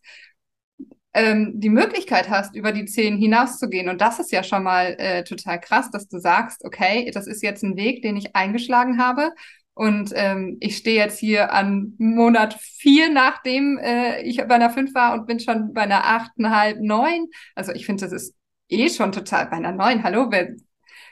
[1.16, 3.90] ähm, die Möglichkeit hast, über die zehn hinauszugehen.
[3.90, 7.42] Und das ist ja schon mal äh, total krass, dass du sagst, okay, das ist
[7.42, 9.32] jetzt ein Weg, den ich eingeschlagen habe.
[9.78, 14.96] Und ähm, ich stehe jetzt hier an Monat vier, nachdem äh, ich bei einer fünf
[14.96, 17.28] war und bin schon bei einer achteinhalb, neun.
[17.54, 18.36] Also ich finde, das ist
[18.70, 20.02] eh schon total bei einer neun.
[20.02, 20.56] Hallo, wer,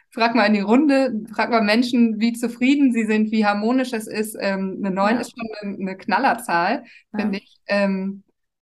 [0.10, 4.08] frag mal in die Runde, frag mal Menschen, wie zufrieden sie sind, wie harmonisch es
[4.08, 4.36] ist.
[4.40, 5.22] Ähm, eine neun ja.
[5.22, 7.20] ist schon eine, eine Knallerzahl, ja.
[7.20, 7.58] finde ich.
[7.68, 8.24] Ähm,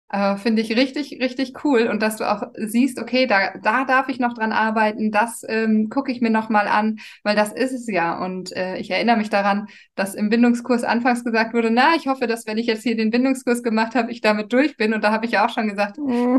[0.09, 1.87] äh, Finde ich richtig, richtig cool.
[1.87, 5.89] Und dass du auch siehst, okay, da, da darf ich noch dran arbeiten, das ähm,
[5.89, 8.17] gucke ich mir noch mal an, weil das ist es ja.
[8.23, 12.25] Und äh, ich erinnere mich daran, dass im Bindungskurs anfangs gesagt wurde, na, ich hoffe,
[12.25, 14.93] dass wenn ich jetzt hier den Bindungskurs gemacht habe, ich damit durch bin.
[14.93, 16.37] Und da habe ich ja auch schon gesagt, mm.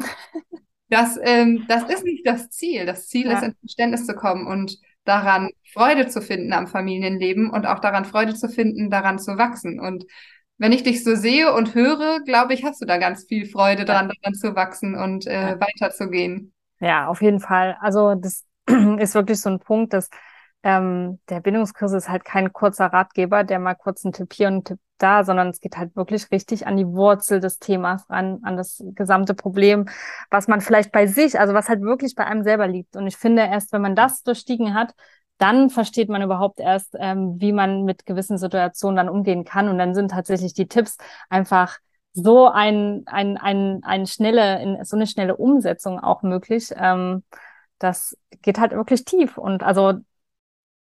[0.88, 2.86] das, ähm, das ist nicht das Ziel.
[2.86, 3.34] Das Ziel ja.
[3.34, 8.06] ist, ins Verständnis zu kommen und daran Freude zu finden am Familienleben und auch daran
[8.06, 9.78] Freude zu finden, daran zu wachsen.
[9.78, 10.04] Und
[10.58, 13.84] wenn ich dich so sehe und höre, glaube ich, hast du da ganz viel Freude
[13.84, 15.60] dran, daran zu wachsen und äh, ja.
[15.60, 16.52] weiterzugehen.
[16.80, 17.76] Ja, auf jeden Fall.
[17.80, 18.44] Also das
[18.98, 20.10] ist wirklich so ein Punkt, dass
[20.64, 24.54] ähm, der Bindungskurs ist halt kein kurzer Ratgeber, der mal kurz einen Tipp hier und
[24.54, 28.40] einen Tipp da, sondern es geht halt wirklich richtig an die Wurzel des Themas ran,
[28.42, 29.88] an das gesamte Problem,
[30.30, 32.96] was man vielleicht bei sich, also was halt wirklich bei einem selber liegt.
[32.96, 34.94] Und ich finde, erst wenn man das durchstiegen hat,
[35.38, 39.68] dann versteht man überhaupt erst, ähm, wie man mit gewissen Situationen dann umgehen kann.
[39.68, 40.98] Und dann sind tatsächlich die Tipps
[41.28, 41.78] einfach
[42.12, 46.72] so ein, ein, ein, ein schnelle, so eine schnelle Umsetzung auch möglich.
[46.76, 47.22] Ähm,
[47.78, 49.38] das geht halt wirklich tief.
[49.38, 49.94] Und also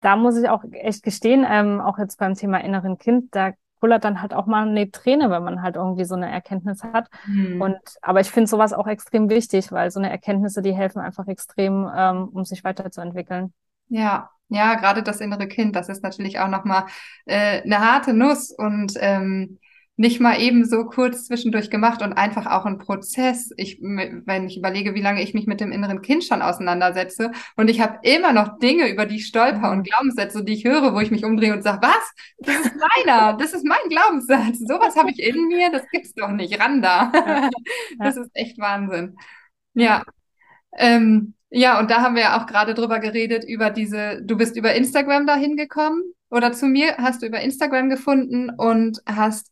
[0.02, 4.04] da muss ich auch echt gestehen, ähm, auch jetzt beim Thema inneren Kind, da kullert
[4.04, 7.10] dann halt auch mal eine Träne, wenn man halt irgendwie so eine Erkenntnis hat.
[7.28, 7.62] Mhm.
[7.62, 11.28] Und aber ich finde sowas auch extrem wichtig, weil so eine Erkenntnisse, die helfen einfach
[11.28, 13.54] extrem, ähm, um sich weiterzuentwickeln.
[13.90, 16.86] Ja, ja, gerade das innere Kind, das ist natürlich auch nochmal
[17.26, 19.60] äh, eine harte Nuss und ähm,
[20.00, 23.52] nicht mal eben so kurz zwischendurch gemacht und einfach auch ein Prozess.
[23.58, 27.70] Ich, wenn ich überlege, wie lange ich mich mit dem inneren Kind schon auseinandersetze und
[27.70, 29.84] ich habe immer noch Dinge, über die ich stolper und mhm.
[29.84, 32.14] Glaubenssätze, die ich höre, wo ich mich umdrehe und sage, was?
[32.40, 34.60] Das ist meiner, das ist mein Glaubenssatz.
[34.60, 36.60] Sowas habe ich in mir, das gibt's doch nicht.
[36.60, 37.12] Randa.
[38.00, 39.18] Das ist echt Wahnsinn.
[39.74, 40.04] Ja.
[40.78, 44.56] Ähm, ja, und da haben wir ja auch gerade drüber geredet, über diese, du bist
[44.56, 49.50] über Instagram dahin gekommen oder zu mir hast du über Instagram gefunden und hast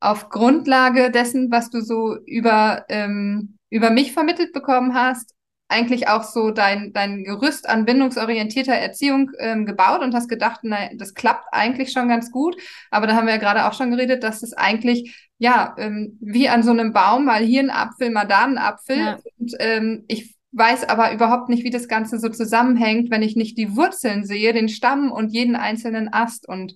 [0.00, 5.34] auf Grundlage dessen, was du so über, ähm, über mich vermittelt bekommen hast,
[5.68, 10.88] eigentlich auch so dein, dein Gerüst an bindungsorientierter Erziehung ähm, gebaut und hast gedacht, na,
[10.94, 12.56] das klappt eigentlich schon ganz gut.
[12.90, 16.48] Aber da haben wir ja gerade auch schon geredet, dass es eigentlich, ja, ähm, wie
[16.48, 18.98] an so einem Baum, mal hier ein Apfel, mal da ein Apfel.
[18.98, 19.18] Ja.
[19.38, 23.56] Und ähm, ich weiß aber überhaupt nicht, wie das Ganze so zusammenhängt, wenn ich nicht
[23.56, 26.48] die Wurzeln sehe, den Stamm und jeden einzelnen Ast.
[26.48, 26.74] Und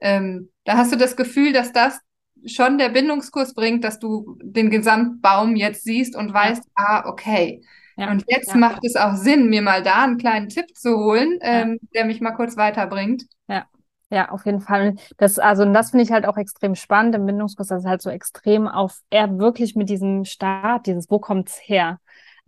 [0.00, 1.98] ähm, da hast du das Gefühl, dass das
[2.44, 6.84] schon der Bindungskurs bringt, dass du den Gesamtbaum jetzt siehst und weißt, ja.
[6.84, 7.62] ah, okay.
[7.96, 8.56] Ja, und jetzt ja.
[8.56, 12.20] macht es auch Sinn, mir mal da einen kleinen Tipp zu holen, ähm, der mich
[12.20, 13.24] mal kurz weiterbringt.
[13.48, 13.66] Ja.
[14.08, 14.94] Ja, auf jeden Fall.
[15.16, 18.10] Das, also, das finde ich halt auch extrem spannend im Bindungskurs, dass es halt so
[18.10, 21.98] extrem auf, er wirklich mit diesem Start, dieses, wo kommt's her?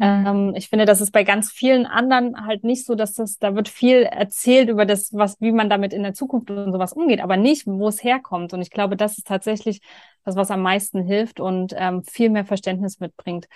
[0.01, 3.55] Ähm, ich finde, das ist bei ganz vielen anderen halt nicht so, dass das, da
[3.55, 7.21] wird viel erzählt über das, was, wie man damit in der Zukunft und sowas umgeht,
[7.21, 8.53] aber nicht, wo es herkommt.
[8.53, 9.81] Und ich glaube, das ist tatsächlich
[10.25, 13.47] das, was am meisten hilft und ähm, viel mehr Verständnis mitbringt.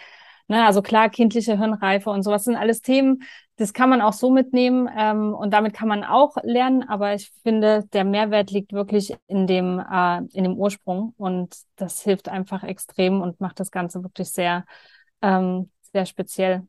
[0.48, 3.22] Ne, also klar, kindliche Hirnreife und sowas sind alles Themen,
[3.56, 7.30] das kann man auch so mitnehmen ähm, und damit kann man auch lernen, aber ich
[7.44, 12.64] finde, der Mehrwert liegt wirklich in dem, äh, in dem Ursprung und das hilft einfach
[12.64, 14.64] extrem und macht das Ganze wirklich sehr,
[15.22, 16.66] ähm, sehr speziell.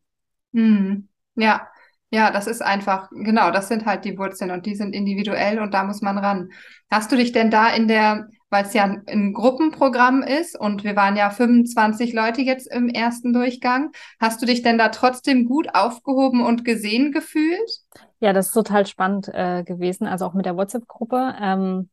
[0.51, 1.07] Mhm.
[1.35, 1.67] Ja,
[2.13, 5.73] ja, das ist einfach, genau, das sind halt die Wurzeln und die sind individuell und
[5.73, 6.51] da muss man ran.
[6.91, 10.95] Hast du dich denn da in der, weil es ja ein Gruppenprogramm ist und wir
[10.95, 15.73] waren ja 25 Leute jetzt im ersten Durchgang, hast du dich denn da trotzdem gut
[15.73, 17.81] aufgehoben und gesehen gefühlt?
[18.19, 21.89] Ja, das ist total spannend äh, gewesen, also auch mit der WhatsApp-Gruppe ähm,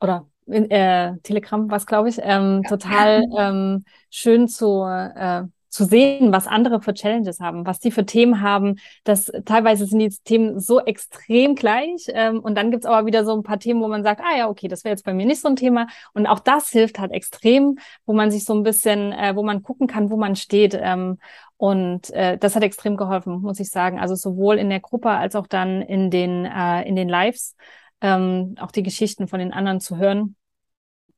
[0.00, 2.68] oder in, äh, Telegram was glaube ich, ähm, ja.
[2.68, 5.44] total ähm, schön zu äh,
[5.76, 8.76] zu sehen, was andere für Challenges haben, was die für Themen haben.
[9.04, 12.06] Das teilweise sind die Themen so extrem gleich.
[12.08, 14.48] Ähm, und dann gibt's aber wieder so ein paar Themen, wo man sagt, ah ja,
[14.48, 15.86] okay, das wäre jetzt bei mir nicht so ein Thema.
[16.14, 19.62] Und auch das hilft halt extrem, wo man sich so ein bisschen, äh, wo man
[19.62, 20.78] gucken kann, wo man steht.
[20.80, 21.18] Ähm,
[21.58, 24.00] und äh, das hat extrem geholfen, muss ich sagen.
[24.00, 27.54] Also sowohl in der Gruppe als auch dann in den, äh, in den Lives,
[28.00, 30.36] ähm, auch die Geschichten von den anderen zu hören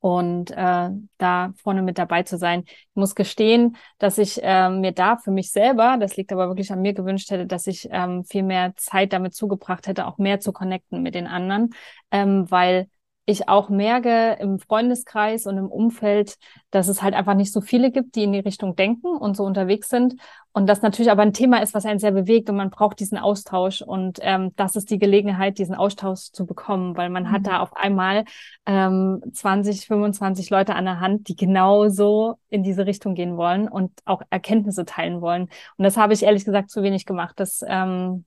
[0.00, 2.62] und äh, da vorne mit dabei zu sein.
[2.66, 6.70] Ich muss gestehen, dass ich äh, mir da für mich selber, das liegt aber wirklich
[6.72, 10.40] an mir gewünscht hätte, dass ich ähm, viel mehr Zeit damit zugebracht hätte, auch mehr
[10.40, 11.70] zu connecten mit den anderen,
[12.10, 12.88] ähm, weil
[13.28, 16.38] ich auch merke im Freundeskreis und im Umfeld,
[16.70, 19.44] dass es halt einfach nicht so viele gibt, die in die Richtung denken und so
[19.44, 20.14] unterwegs sind.
[20.52, 23.18] Und das natürlich aber ein Thema ist, was einen sehr bewegt und man braucht diesen
[23.18, 23.82] Austausch.
[23.82, 27.32] Und ähm, das ist die Gelegenheit, diesen Austausch zu bekommen, weil man mhm.
[27.32, 28.24] hat da auf einmal
[28.64, 33.92] ähm, 20, 25 Leute an der Hand, die genauso in diese Richtung gehen wollen und
[34.06, 35.50] auch Erkenntnisse teilen wollen.
[35.76, 37.34] Und das habe ich ehrlich gesagt zu wenig gemacht.
[37.38, 38.24] Das, ähm,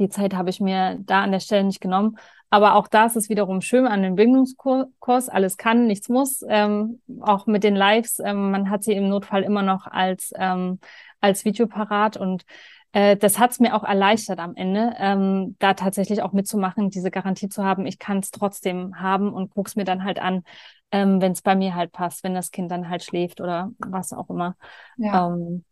[0.00, 2.18] die Zeit habe ich mir da an der Stelle nicht genommen.
[2.50, 5.28] Aber auch das ist wiederum schön an dem Bildungskurs.
[5.28, 6.44] Alles kann, nichts muss.
[6.48, 8.20] Ähm, auch mit den Lives.
[8.20, 10.78] Ähm, man hat sie im Notfall immer noch als, ähm,
[11.20, 12.44] als Video parat und
[12.92, 17.10] äh, das hat es mir auch erleichtert am Ende, ähm, da tatsächlich auch mitzumachen, diese
[17.10, 20.44] Garantie zu haben, ich kann es trotzdem haben und guck's mir dann halt an,
[20.92, 24.14] ähm, wenn es bei mir halt passt, wenn das Kind dann halt schläft oder was
[24.14, 24.56] auch immer.
[24.96, 25.28] Ja.
[25.28, 25.64] Ähm,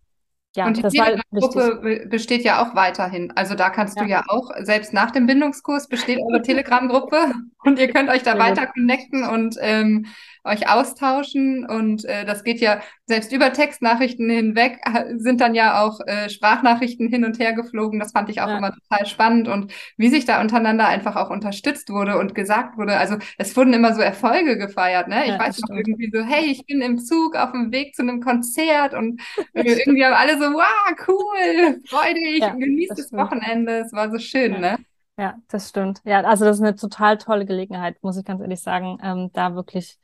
[0.57, 3.33] ja, und die Telegram-Gruppe besteht ja auch weiterhin.
[3.35, 4.05] Also da kannst ja.
[4.05, 8.39] du ja auch, selbst nach dem Bindungskurs besteht eure Telegram-Gruppe und ihr könnt euch da
[8.39, 10.07] weiter connecten und ähm,
[10.45, 14.79] euch austauschen und äh, das geht ja selbst über Textnachrichten hinweg
[15.17, 17.99] sind dann ja auch äh, Sprachnachrichten hin und her geflogen.
[17.99, 18.59] Das fand ich auch ja.
[18.59, 22.97] immer total spannend und wie sich da untereinander einfach auch unterstützt wurde und gesagt wurde.
[22.97, 25.09] Also es wurden immer so Erfolge gefeiert.
[25.09, 25.25] Ne?
[25.25, 28.03] Ich ja, weiß noch irgendwie so, hey, ich bin im Zug auf dem Weg zu
[28.03, 29.21] einem Konzert und
[29.55, 33.79] irgendwie haben alle so, wow, cool, freudig, ja, genießt das, das Wochenende.
[33.79, 34.59] Es war so schön, ja.
[34.59, 34.77] ne?
[35.17, 36.01] Ja, das stimmt.
[36.05, 39.55] Ja, also das ist eine total tolle Gelegenheit, muss ich ganz ehrlich sagen, ähm, da
[39.55, 39.99] wirklich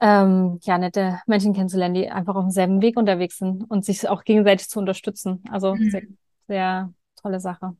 [0.00, 4.24] ähm, ja, nette Menschen kennenzulernen, die einfach auf demselben Weg unterwegs sind und sich auch
[4.24, 5.42] gegenseitig zu unterstützen.
[5.50, 5.90] Also mhm.
[5.90, 6.02] sehr,
[6.48, 7.76] sehr tolle Sache.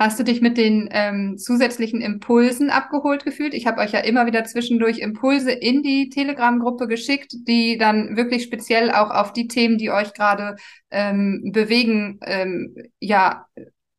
[0.00, 3.52] Hast du dich mit den ähm, zusätzlichen Impulsen abgeholt gefühlt?
[3.52, 8.44] Ich habe euch ja immer wieder zwischendurch Impulse in die Telegram-Gruppe geschickt, die dann wirklich
[8.44, 10.56] speziell auch auf die Themen, die euch gerade
[10.90, 13.46] ähm, bewegen, ähm, ja,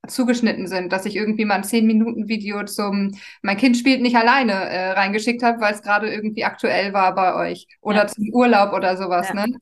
[0.07, 3.11] zugeschnitten sind, dass ich irgendwie mal ein 10-Minuten-Video zum
[3.41, 7.35] Mein Kind spielt nicht alleine äh, reingeschickt habe, weil es gerade irgendwie aktuell war bei
[7.35, 7.67] euch.
[7.81, 8.07] Oder ja.
[8.07, 9.45] zum Urlaub oder sowas, ja.
[9.45, 9.57] ne?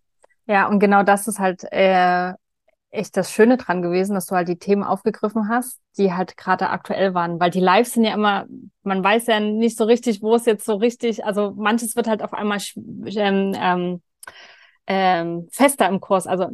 [0.45, 2.33] Ja, und genau das ist halt äh,
[2.91, 6.69] echt das Schöne dran gewesen, dass du halt die Themen aufgegriffen hast, die halt gerade
[6.69, 7.39] aktuell waren.
[7.39, 8.47] Weil die Lives sind ja immer,
[8.83, 12.23] man weiß ja nicht so richtig, wo es jetzt so richtig, also manches wird halt
[12.23, 14.01] auf einmal ähm, ähm,
[14.91, 16.47] ähm, fester im Kurs, also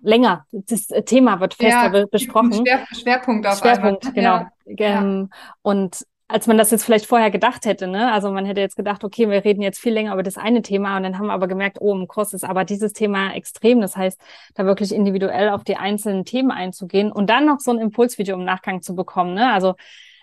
[0.00, 0.46] länger.
[0.50, 2.54] Das Thema wird fester ja, besprochen.
[2.54, 4.50] Schwer, Schwerpunkt auf Schwerpunkt, einmal.
[4.64, 4.82] genau.
[4.82, 5.02] Ja.
[5.02, 8.10] Ähm, und als man das jetzt vielleicht vorher gedacht hätte, ne?
[8.10, 10.96] Also man hätte jetzt gedacht, okay, wir reden jetzt viel länger über das eine Thema
[10.96, 13.82] und dann haben wir aber gemerkt, oh, im Kurs ist aber dieses Thema extrem.
[13.82, 14.18] Das heißt,
[14.54, 18.44] da wirklich individuell auf die einzelnen Themen einzugehen und dann noch so ein Impulsvideo im
[18.44, 19.52] Nachgang zu bekommen, ne?
[19.52, 19.74] Also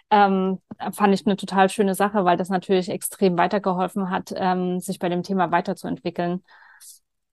[0.09, 0.59] ähm,
[0.91, 5.09] fand ich eine total schöne Sache, weil das natürlich extrem weitergeholfen hat, ähm, sich bei
[5.09, 6.43] dem Thema weiterzuentwickeln.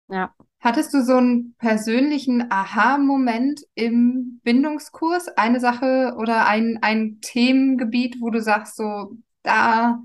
[0.09, 0.35] Ja.
[0.61, 5.29] Hattest du so einen persönlichen Aha-Moment im Bindungskurs?
[5.29, 10.01] Eine Sache oder ein, ein Themengebiet, wo du sagst, so, da,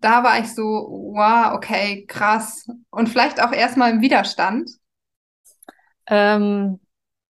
[0.00, 2.68] da war ich so, wow, okay, krass.
[2.90, 4.70] Und vielleicht auch erstmal im Widerstand?
[6.06, 6.80] Ähm,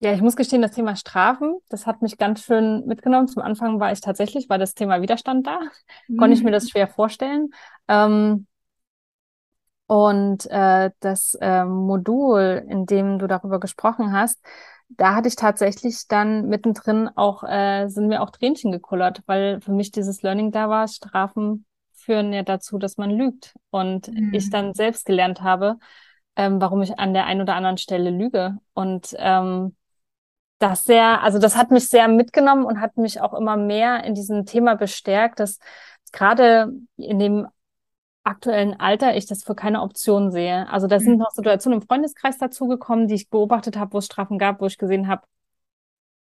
[0.00, 3.28] ja, ich muss gestehen, das Thema Strafen, das hat mich ganz schön mitgenommen.
[3.28, 5.60] Zum Anfang war ich tatsächlich, war das Thema Widerstand da.
[6.08, 6.16] Mhm.
[6.18, 7.50] Konnte ich mir das schwer vorstellen.
[7.88, 8.46] Ähm,
[9.86, 14.40] und äh, das äh, Modul, in dem du darüber gesprochen hast,
[14.88, 19.72] da hatte ich tatsächlich dann mittendrin auch, äh, sind mir auch Tränchen gekullert, weil für
[19.72, 23.54] mich dieses Learning da war, Strafen führen ja dazu, dass man lügt.
[23.70, 24.32] Und mhm.
[24.32, 25.78] ich dann selbst gelernt habe,
[26.36, 28.58] ähm, warum ich an der einen oder anderen Stelle lüge.
[28.74, 29.74] Und ähm,
[30.58, 34.14] das sehr, also das hat mich sehr mitgenommen und hat mich auch immer mehr in
[34.14, 35.58] diesem Thema bestärkt, dass
[36.12, 37.48] gerade in dem
[38.24, 40.68] aktuellen Alter ich das für keine Option sehe.
[40.68, 41.18] Also da sind mhm.
[41.18, 44.78] noch Situationen im Freundeskreis dazugekommen, die ich beobachtet habe, wo es Strafen gab, wo ich
[44.78, 45.22] gesehen habe,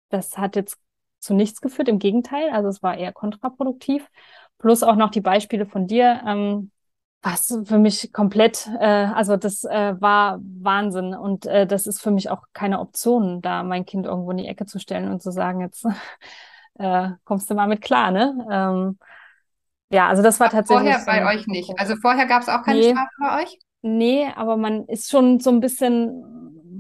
[0.10, 0.78] das hat jetzt
[1.20, 1.90] zu nichts geführt.
[1.90, 4.10] Im Gegenteil, also es war eher kontraproduktiv.
[4.58, 6.72] Plus auch noch die Beispiele von dir, ähm,
[7.22, 12.12] was für mich komplett, äh, also das äh, war Wahnsinn und äh, das ist für
[12.12, 15.32] mich auch keine Option, da mein Kind irgendwo in die Ecke zu stellen und zu
[15.32, 15.86] sagen, jetzt
[16.76, 18.48] äh, kommst du mal mit klar, ne?
[18.50, 19.00] Ähm,
[19.90, 20.94] ja, also das war Ach, tatsächlich.
[20.96, 21.72] Vorher bei euch nicht.
[21.78, 23.60] Also vorher gab es auch keine nee, Strafe bei euch?
[23.82, 26.12] Nee, aber man ist schon so ein bisschen,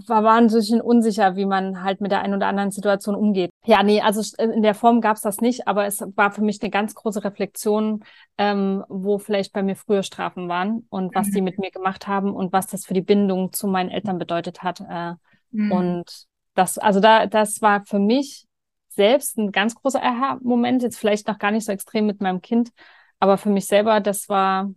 [0.05, 3.51] war wahnsinnig unsicher, wie man halt mit der einen oder anderen Situation umgeht.
[3.65, 6.61] Ja, nee, also in der Form gab es das nicht, aber es war für mich
[6.61, 8.03] eine ganz große Reflexion,
[8.37, 11.33] ähm, wo vielleicht bei mir früher Strafen waren und was mhm.
[11.33, 14.61] die mit mir gemacht haben und was das für die Bindung zu meinen Eltern bedeutet
[14.61, 14.81] hat.
[14.81, 15.13] Äh,
[15.51, 15.71] mhm.
[15.71, 18.45] Und das, also da, das war für mich
[18.89, 22.71] selbst ein ganz großer Aha-Moment, jetzt vielleicht noch gar nicht so extrem mit meinem Kind,
[23.19, 24.71] aber für mich selber, das war,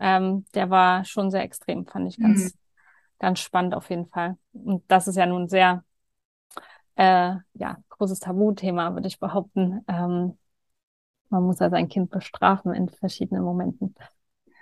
[0.00, 2.58] ähm, der war schon sehr extrem, fand ich ganz, mhm.
[3.18, 4.36] ganz spannend auf jeden Fall.
[4.52, 5.84] Und das ist ja nun sehr,
[6.96, 9.84] äh, ja, großes Tabuthema, würde ich behaupten.
[9.88, 10.38] Ähm,
[11.28, 13.94] man muss ja sein Kind bestrafen in verschiedenen Momenten.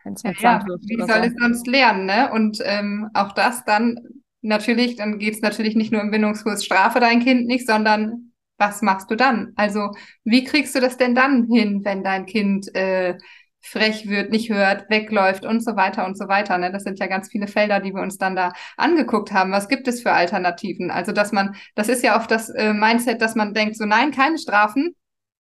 [0.04, 1.12] Ja, ja wie soll so.
[1.12, 2.30] es sonst lernen, ne?
[2.32, 3.98] Und ähm, auch das dann
[4.40, 8.29] natürlich, dann geht es natürlich nicht nur im Bindungskurs Strafe dein Kind nicht, sondern
[8.60, 9.52] was machst du dann?
[9.56, 9.90] Also
[10.24, 13.16] wie kriegst du das denn dann hin, wenn dein Kind äh,
[13.62, 16.56] frech wird, nicht hört, wegläuft und so weiter und so weiter.
[16.58, 16.72] Ne?
[16.72, 19.52] Das sind ja ganz viele Felder, die wir uns dann da angeguckt haben.
[19.52, 20.90] Was gibt es für Alternativen?
[20.90, 24.12] Also, dass man, das ist ja oft das äh, Mindset, dass man denkt, so nein,
[24.12, 24.94] keine Strafen.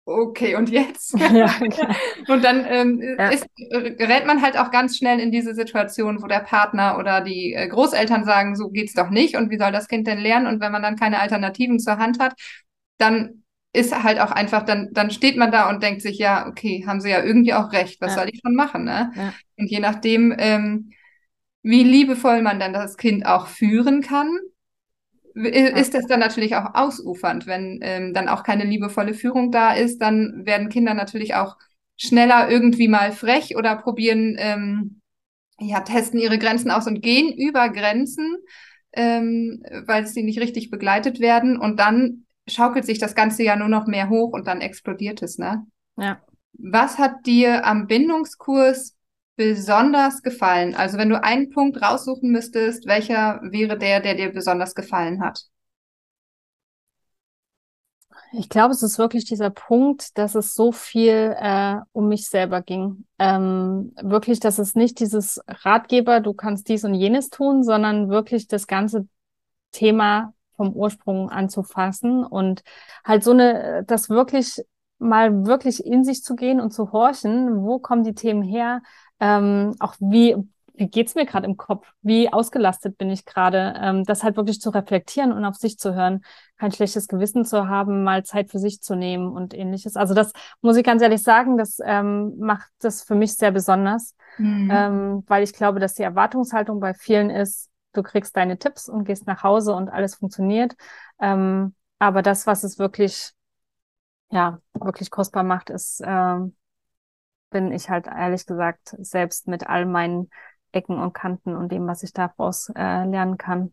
[0.07, 1.14] Okay, und jetzt?
[1.33, 1.87] Ja, okay.
[2.29, 3.29] und dann ähm, ja.
[3.29, 7.53] ist, gerät man halt auch ganz schnell in diese Situation, wo der Partner oder die
[7.53, 10.47] äh, Großeltern sagen, so geht's doch nicht und wie soll das Kind denn lernen?
[10.47, 12.33] Und wenn man dann keine Alternativen zur Hand hat,
[12.98, 16.84] dann ist halt auch einfach, dann, dann steht man da und denkt sich, ja, okay,
[16.87, 18.20] haben sie ja irgendwie auch recht, was ja.
[18.20, 19.12] soll ich schon machen, ne?
[19.14, 19.34] Ja.
[19.56, 20.90] Und je nachdem, ähm,
[21.62, 24.38] wie liebevoll man dann das Kind auch führen kann,
[25.34, 27.46] ist das dann natürlich auch ausufernd.
[27.46, 31.56] Wenn ähm, dann auch keine liebevolle Führung da ist, dann werden Kinder natürlich auch
[31.96, 35.00] schneller irgendwie mal frech oder probieren, ähm,
[35.61, 38.37] ja, testen ihre Grenzen aus und gehen über Grenzen,
[38.92, 41.58] ähm, weil sie nicht richtig begleitet werden.
[41.58, 45.38] Und dann schaukelt sich das Ganze ja nur noch mehr hoch und dann explodiert es,
[45.38, 45.66] ne?
[45.96, 46.20] Ja.
[46.52, 48.96] Was hat dir am Bindungskurs
[49.37, 50.74] besonders gefallen?
[50.74, 55.44] Also wenn du einen Punkt raussuchen müsstest, welcher wäre der, der dir besonders gefallen hat?
[58.32, 62.61] Ich glaube, es ist wirklich dieser Punkt, dass es so viel äh, um mich selber
[62.61, 63.06] ging.
[63.18, 68.46] Ähm, wirklich, dass es nicht dieses Ratgeber, du kannst dies und jenes tun, sondern wirklich
[68.46, 69.08] das ganze
[69.72, 72.62] Thema vom Ursprung anzufassen und
[73.05, 74.61] halt so eine, das wirklich
[74.99, 78.83] mal wirklich in sich zu gehen und zu horchen, wo kommen die Themen her,
[79.21, 80.37] ähm, auch wie,
[80.75, 84.61] wie geht's mir gerade im Kopf, wie ausgelastet bin ich gerade, ähm, das halt wirklich
[84.61, 86.23] zu reflektieren und auf sich zu hören,
[86.59, 89.97] kein schlechtes Gewissen zu haben, mal Zeit für sich zu nehmen und ähnliches.
[89.97, 94.16] Also das muss ich ganz ehrlich sagen, das ähm, macht das für mich sehr besonders,
[94.37, 94.71] mhm.
[94.73, 99.04] ähm, weil ich glaube, dass die Erwartungshaltung bei vielen ist, du kriegst deine Tipps und
[99.04, 100.74] gehst nach Hause und alles funktioniert.
[101.20, 103.32] Ähm, aber das, was es wirklich,
[104.30, 106.56] ja, wirklich kostbar macht, ist, ähm,
[107.50, 110.30] bin ich halt ehrlich gesagt selbst mit all meinen
[110.70, 113.72] Ecken und Kanten und dem, was ich daraus äh, lernen kann.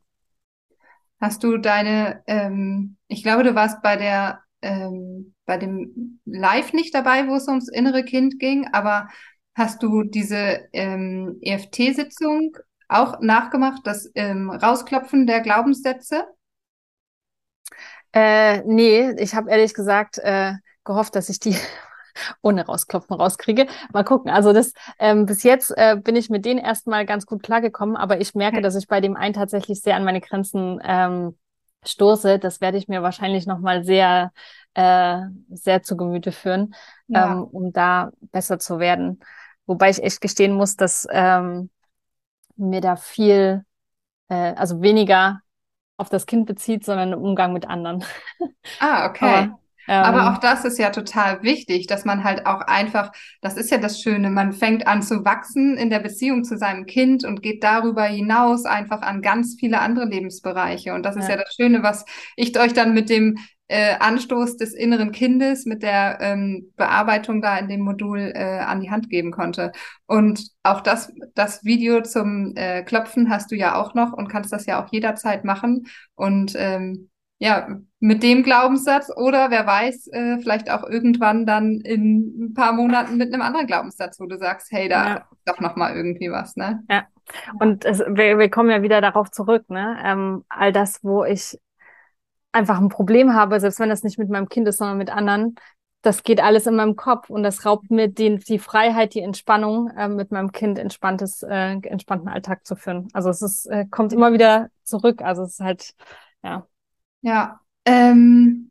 [1.22, 6.94] Hast du deine, ähm, ich glaube, du warst bei der, ähm, bei dem Live nicht
[6.94, 9.08] dabei, wo es ums innere Kind ging, aber
[9.56, 12.58] hast du diese ähm, EFT-Sitzung
[12.88, 16.26] auch nachgemacht, das ähm, Rausklopfen der Glaubenssätze?
[18.14, 21.56] Äh, nee, ich habe ehrlich gesagt äh, gehofft, dass ich die
[22.42, 23.68] ohne Rausklopfen rauskriege.
[23.92, 24.32] Mal gucken.
[24.32, 28.22] Also das ähm, bis jetzt äh, bin ich mit denen erstmal ganz gut klargekommen, aber
[28.22, 28.64] ich merke, okay.
[28.64, 31.38] dass ich bei dem einen tatsächlich sehr an meine Grenzen ähm,
[31.84, 32.40] stoße.
[32.40, 34.32] Das werde ich mir wahrscheinlich nochmal sehr,
[34.76, 35.20] äh,
[35.50, 36.74] sehr zu Gemüte führen,
[37.08, 37.34] ja.
[37.34, 39.20] ähm, um da besser zu werden.
[39.66, 41.70] Wobei ich echt gestehen muss, dass ähm,
[42.58, 43.66] mir da viel,
[44.30, 45.42] äh, also weniger
[45.98, 48.04] auf das Kind bezieht, sondern im Umgang mit anderen.
[48.80, 49.50] Ah, okay.
[49.50, 53.58] Aber, ähm, Aber auch das ist ja total wichtig, dass man halt auch einfach, das
[53.58, 57.26] ist ja das Schöne, man fängt an zu wachsen in der Beziehung zu seinem Kind
[57.26, 60.94] und geht darüber hinaus einfach an ganz viele andere Lebensbereiche.
[60.94, 64.58] Und das ist ja, ja das Schöne, was ich euch dann mit dem äh, Anstoß
[64.58, 69.10] des inneren Kindes mit der ähm, Bearbeitung da in dem Modul äh, an die Hand
[69.10, 69.72] geben konnte.
[70.06, 74.54] Und auch das, das Video zum äh, Klopfen hast du ja auch noch und kannst
[74.54, 75.88] das ja auch jederzeit machen.
[76.14, 77.68] Und ähm, ja,
[78.00, 83.18] mit dem Glaubenssatz oder wer weiß, äh, vielleicht auch irgendwann dann in ein paar Monaten
[83.18, 85.16] mit einem anderen Glaubenssatz, wo du sagst, hey, da ja.
[85.16, 86.84] ist doch noch mal irgendwie was, ne?
[86.90, 87.06] Ja.
[87.60, 89.98] Und es, wir, wir kommen ja wieder darauf zurück, ne?
[90.04, 91.60] Ähm, all das, wo ich
[92.52, 95.56] einfach ein Problem habe, selbst wenn das nicht mit meinem Kind ist, sondern mit anderen,
[96.02, 99.90] das geht alles in meinem Kopf und das raubt mir die, die Freiheit, die Entspannung,
[99.98, 103.08] äh, mit meinem Kind entspanntes, äh, entspannten Alltag zu führen.
[103.14, 105.22] Also es ist, äh, kommt immer wieder zurück.
[105.22, 105.94] Also es ist halt,
[106.44, 106.68] ja.
[107.26, 107.60] Ja.
[107.86, 108.70] Ähm,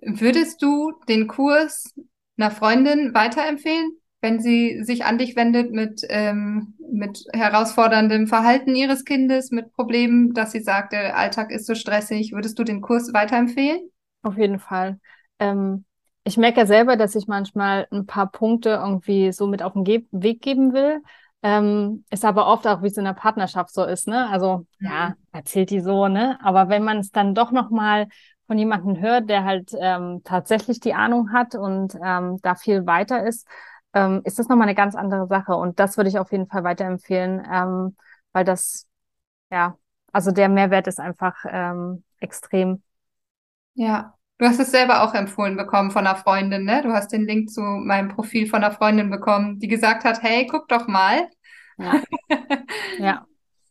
[0.00, 1.92] würdest du den Kurs
[2.38, 9.04] einer Freundin weiterempfehlen, wenn sie sich an dich wendet mit, ähm, mit herausforderndem Verhalten ihres
[9.04, 12.32] Kindes, mit Problemen, dass sie sagt, der Alltag ist so stressig?
[12.32, 13.90] Würdest du den Kurs weiterempfehlen?
[14.22, 15.00] Auf jeden Fall.
[15.40, 15.84] Ähm,
[16.22, 19.82] ich merke ja selber, dass ich manchmal ein paar Punkte irgendwie so mit auf den
[19.82, 21.02] Ge Weg geben will.
[21.44, 24.30] Ähm, ist aber oft auch, wie es in der Partnerschaft so ist, ne?
[24.30, 25.14] Also, ja, mhm.
[25.32, 26.38] erzählt die so, ne?
[26.42, 28.08] Aber wenn man es dann doch nochmal
[28.46, 33.26] von jemandem hört, der halt ähm, tatsächlich die Ahnung hat und ähm, da viel weiter
[33.26, 33.46] ist,
[33.92, 35.54] ähm, ist das nochmal eine ganz andere Sache.
[35.54, 37.94] Und das würde ich auf jeden Fall weiterempfehlen, ähm,
[38.32, 38.86] weil das,
[39.50, 39.76] ja,
[40.12, 42.82] also der Mehrwert ist einfach ähm, extrem.
[43.74, 46.82] Ja, du hast es selber auch empfohlen bekommen von einer Freundin, ne?
[46.82, 50.46] Du hast den Link zu meinem Profil von einer Freundin bekommen, die gesagt hat, hey,
[50.46, 51.28] guck doch mal.
[51.78, 52.02] Ja.
[52.98, 53.26] ja.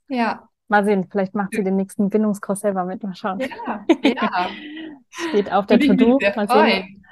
[0.07, 0.49] ja.
[0.67, 3.03] Mal sehen, vielleicht macht sie den nächsten Bindungskurs selber mit.
[3.03, 3.39] Mal schauen.
[3.39, 4.49] Ja, ja.
[5.09, 6.17] Steht auf der To-Do.
[6.35, 7.03] Mal sehen.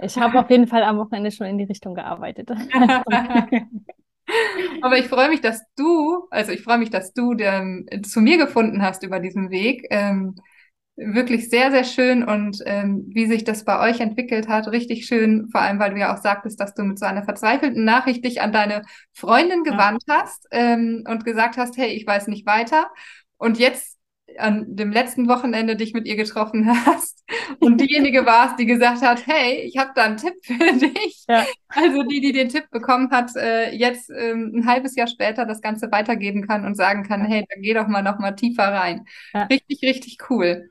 [0.00, 2.50] Ich habe auf jeden Fall am Wochenende schon in die Richtung gearbeitet.
[4.82, 8.38] Aber ich freue mich, dass du, also ich freue mich, dass du ähm, zu mir
[8.38, 9.88] gefunden hast über diesen Weg.
[9.90, 10.36] Ähm,
[10.98, 15.48] wirklich sehr, sehr schön und ähm, wie sich das bei euch entwickelt hat, richtig schön,
[15.50, 18.42] vor allem weil du ja auch sagtest, dass du mit so einer verzweifelten Nachricht dich
[18.42, 18.82] an deine
[19.12, 20.22] Freundin gewandt ja.
[20.22, 22.90] hast ähm, und gesagt hast, hey, ich weiß nicht weiter.
[23.36, 23.96] Und jetzt
[24.36, 27.24] an dem letzten Wochenende dich mit ihr getroffen hast
[27.60, 31.24] und diejenige warst, die gesagt hat, hey, ich habe da einen Tipp für dich.
[31.28, 31.46] Ja.
[31.68, 35.60] Also die, die den Tipp bekommen hat, äh, jetzt ähm, ein halbes Jahr später das
[35.60, 39.04] Ganze weitergeben kann und sagen kann, hey, dann geh doch mal noch mal tiefer rein.
[39.32, 39.44] Ja.
[39.44, 40.68] Richtig, richtig cool.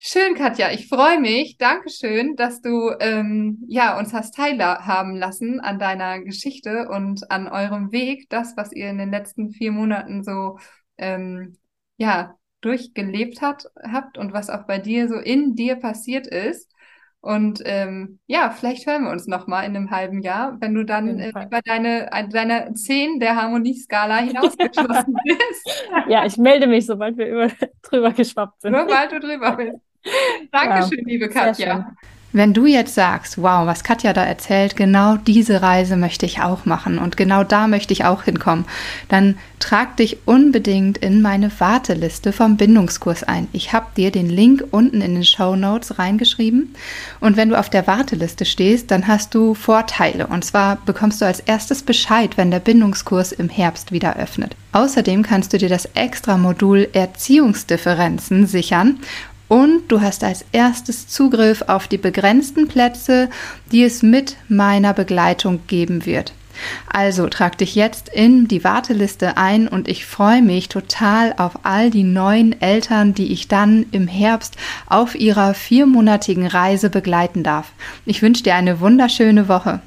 [0.00, 0.70] Schön, Katja.
[0.70, 1.56] Ich freue mich.
[1.58, 7.90] Dankeschön, dass du ähm, ja uns hast teilhaben lassen an deiner Geschichte und an eurem
[7.90, 10.58] Weg, das, was ihr in den letzten vier Monaten so
[10.98, 11.56] ähm,
[11.96, 16.72] ja durchgelebt hat, habt und was auch bei dir so in dir passiert ist.
[17.20, 20.84] Und ähm, ja, vielleicht hören wir uns noch mal in einem halben Jahr, wenn du
[20.84, 25.90] dann äh, über deine, deine zehn der Harmonieskala hinausgeschossen bist.
[26.06, 27.48] ja, ich melde mich, sobald wir über,
[27.82, 28.76] drüber geschwappt sind.
[28.76, 29.87] Sobald du drüber bist.
[30.52, 31.94] Dankeschön, ja, liebe Katja.
[32.32, 36.66] Wenn du jetzt sagst, wow, was Katja da erzählt, genau diese Reise möchte ich auch
[36.66, 38.66] machen und genau da möchte ich auch hinkommen,
[39.08, 43.48] dann trag dich unbedingt in meine Warteliste vom Bindungskurs ein.
[43.52, 46.74] Ich habe dir den Link unten in den Show Notes reingeschrieben
[47.20, 51.24] und wenn du auf der Warteliste stehst, dann hast du Vorteile und zwar bekommst du
[51.24, 54.54] als erstes Bescheid, wenn der Bindungskurs im Herbst wieder öffnet.
[54.72, 59.00] Außerdem kannst du dir das extra Modul Erziehungsdifferenzen sichern
[59.48, 63.30] und du hast als erstes Zugriff auf die begrenzten Plätze,
[63.72, 66.32] die es mit meiner Begleitung geben wird.
[66.88, 71.90] Also trag dich jetzt in die Warteliste ein und ich freue mich total auf all
[71.90, 77.72] die neuen Eltern, die ich dann im Herbst auf ihrer viermonatigen Reise begleiten darf.
[78.06, 79.80] Ich wünsche dir eine wunderschöne Woche.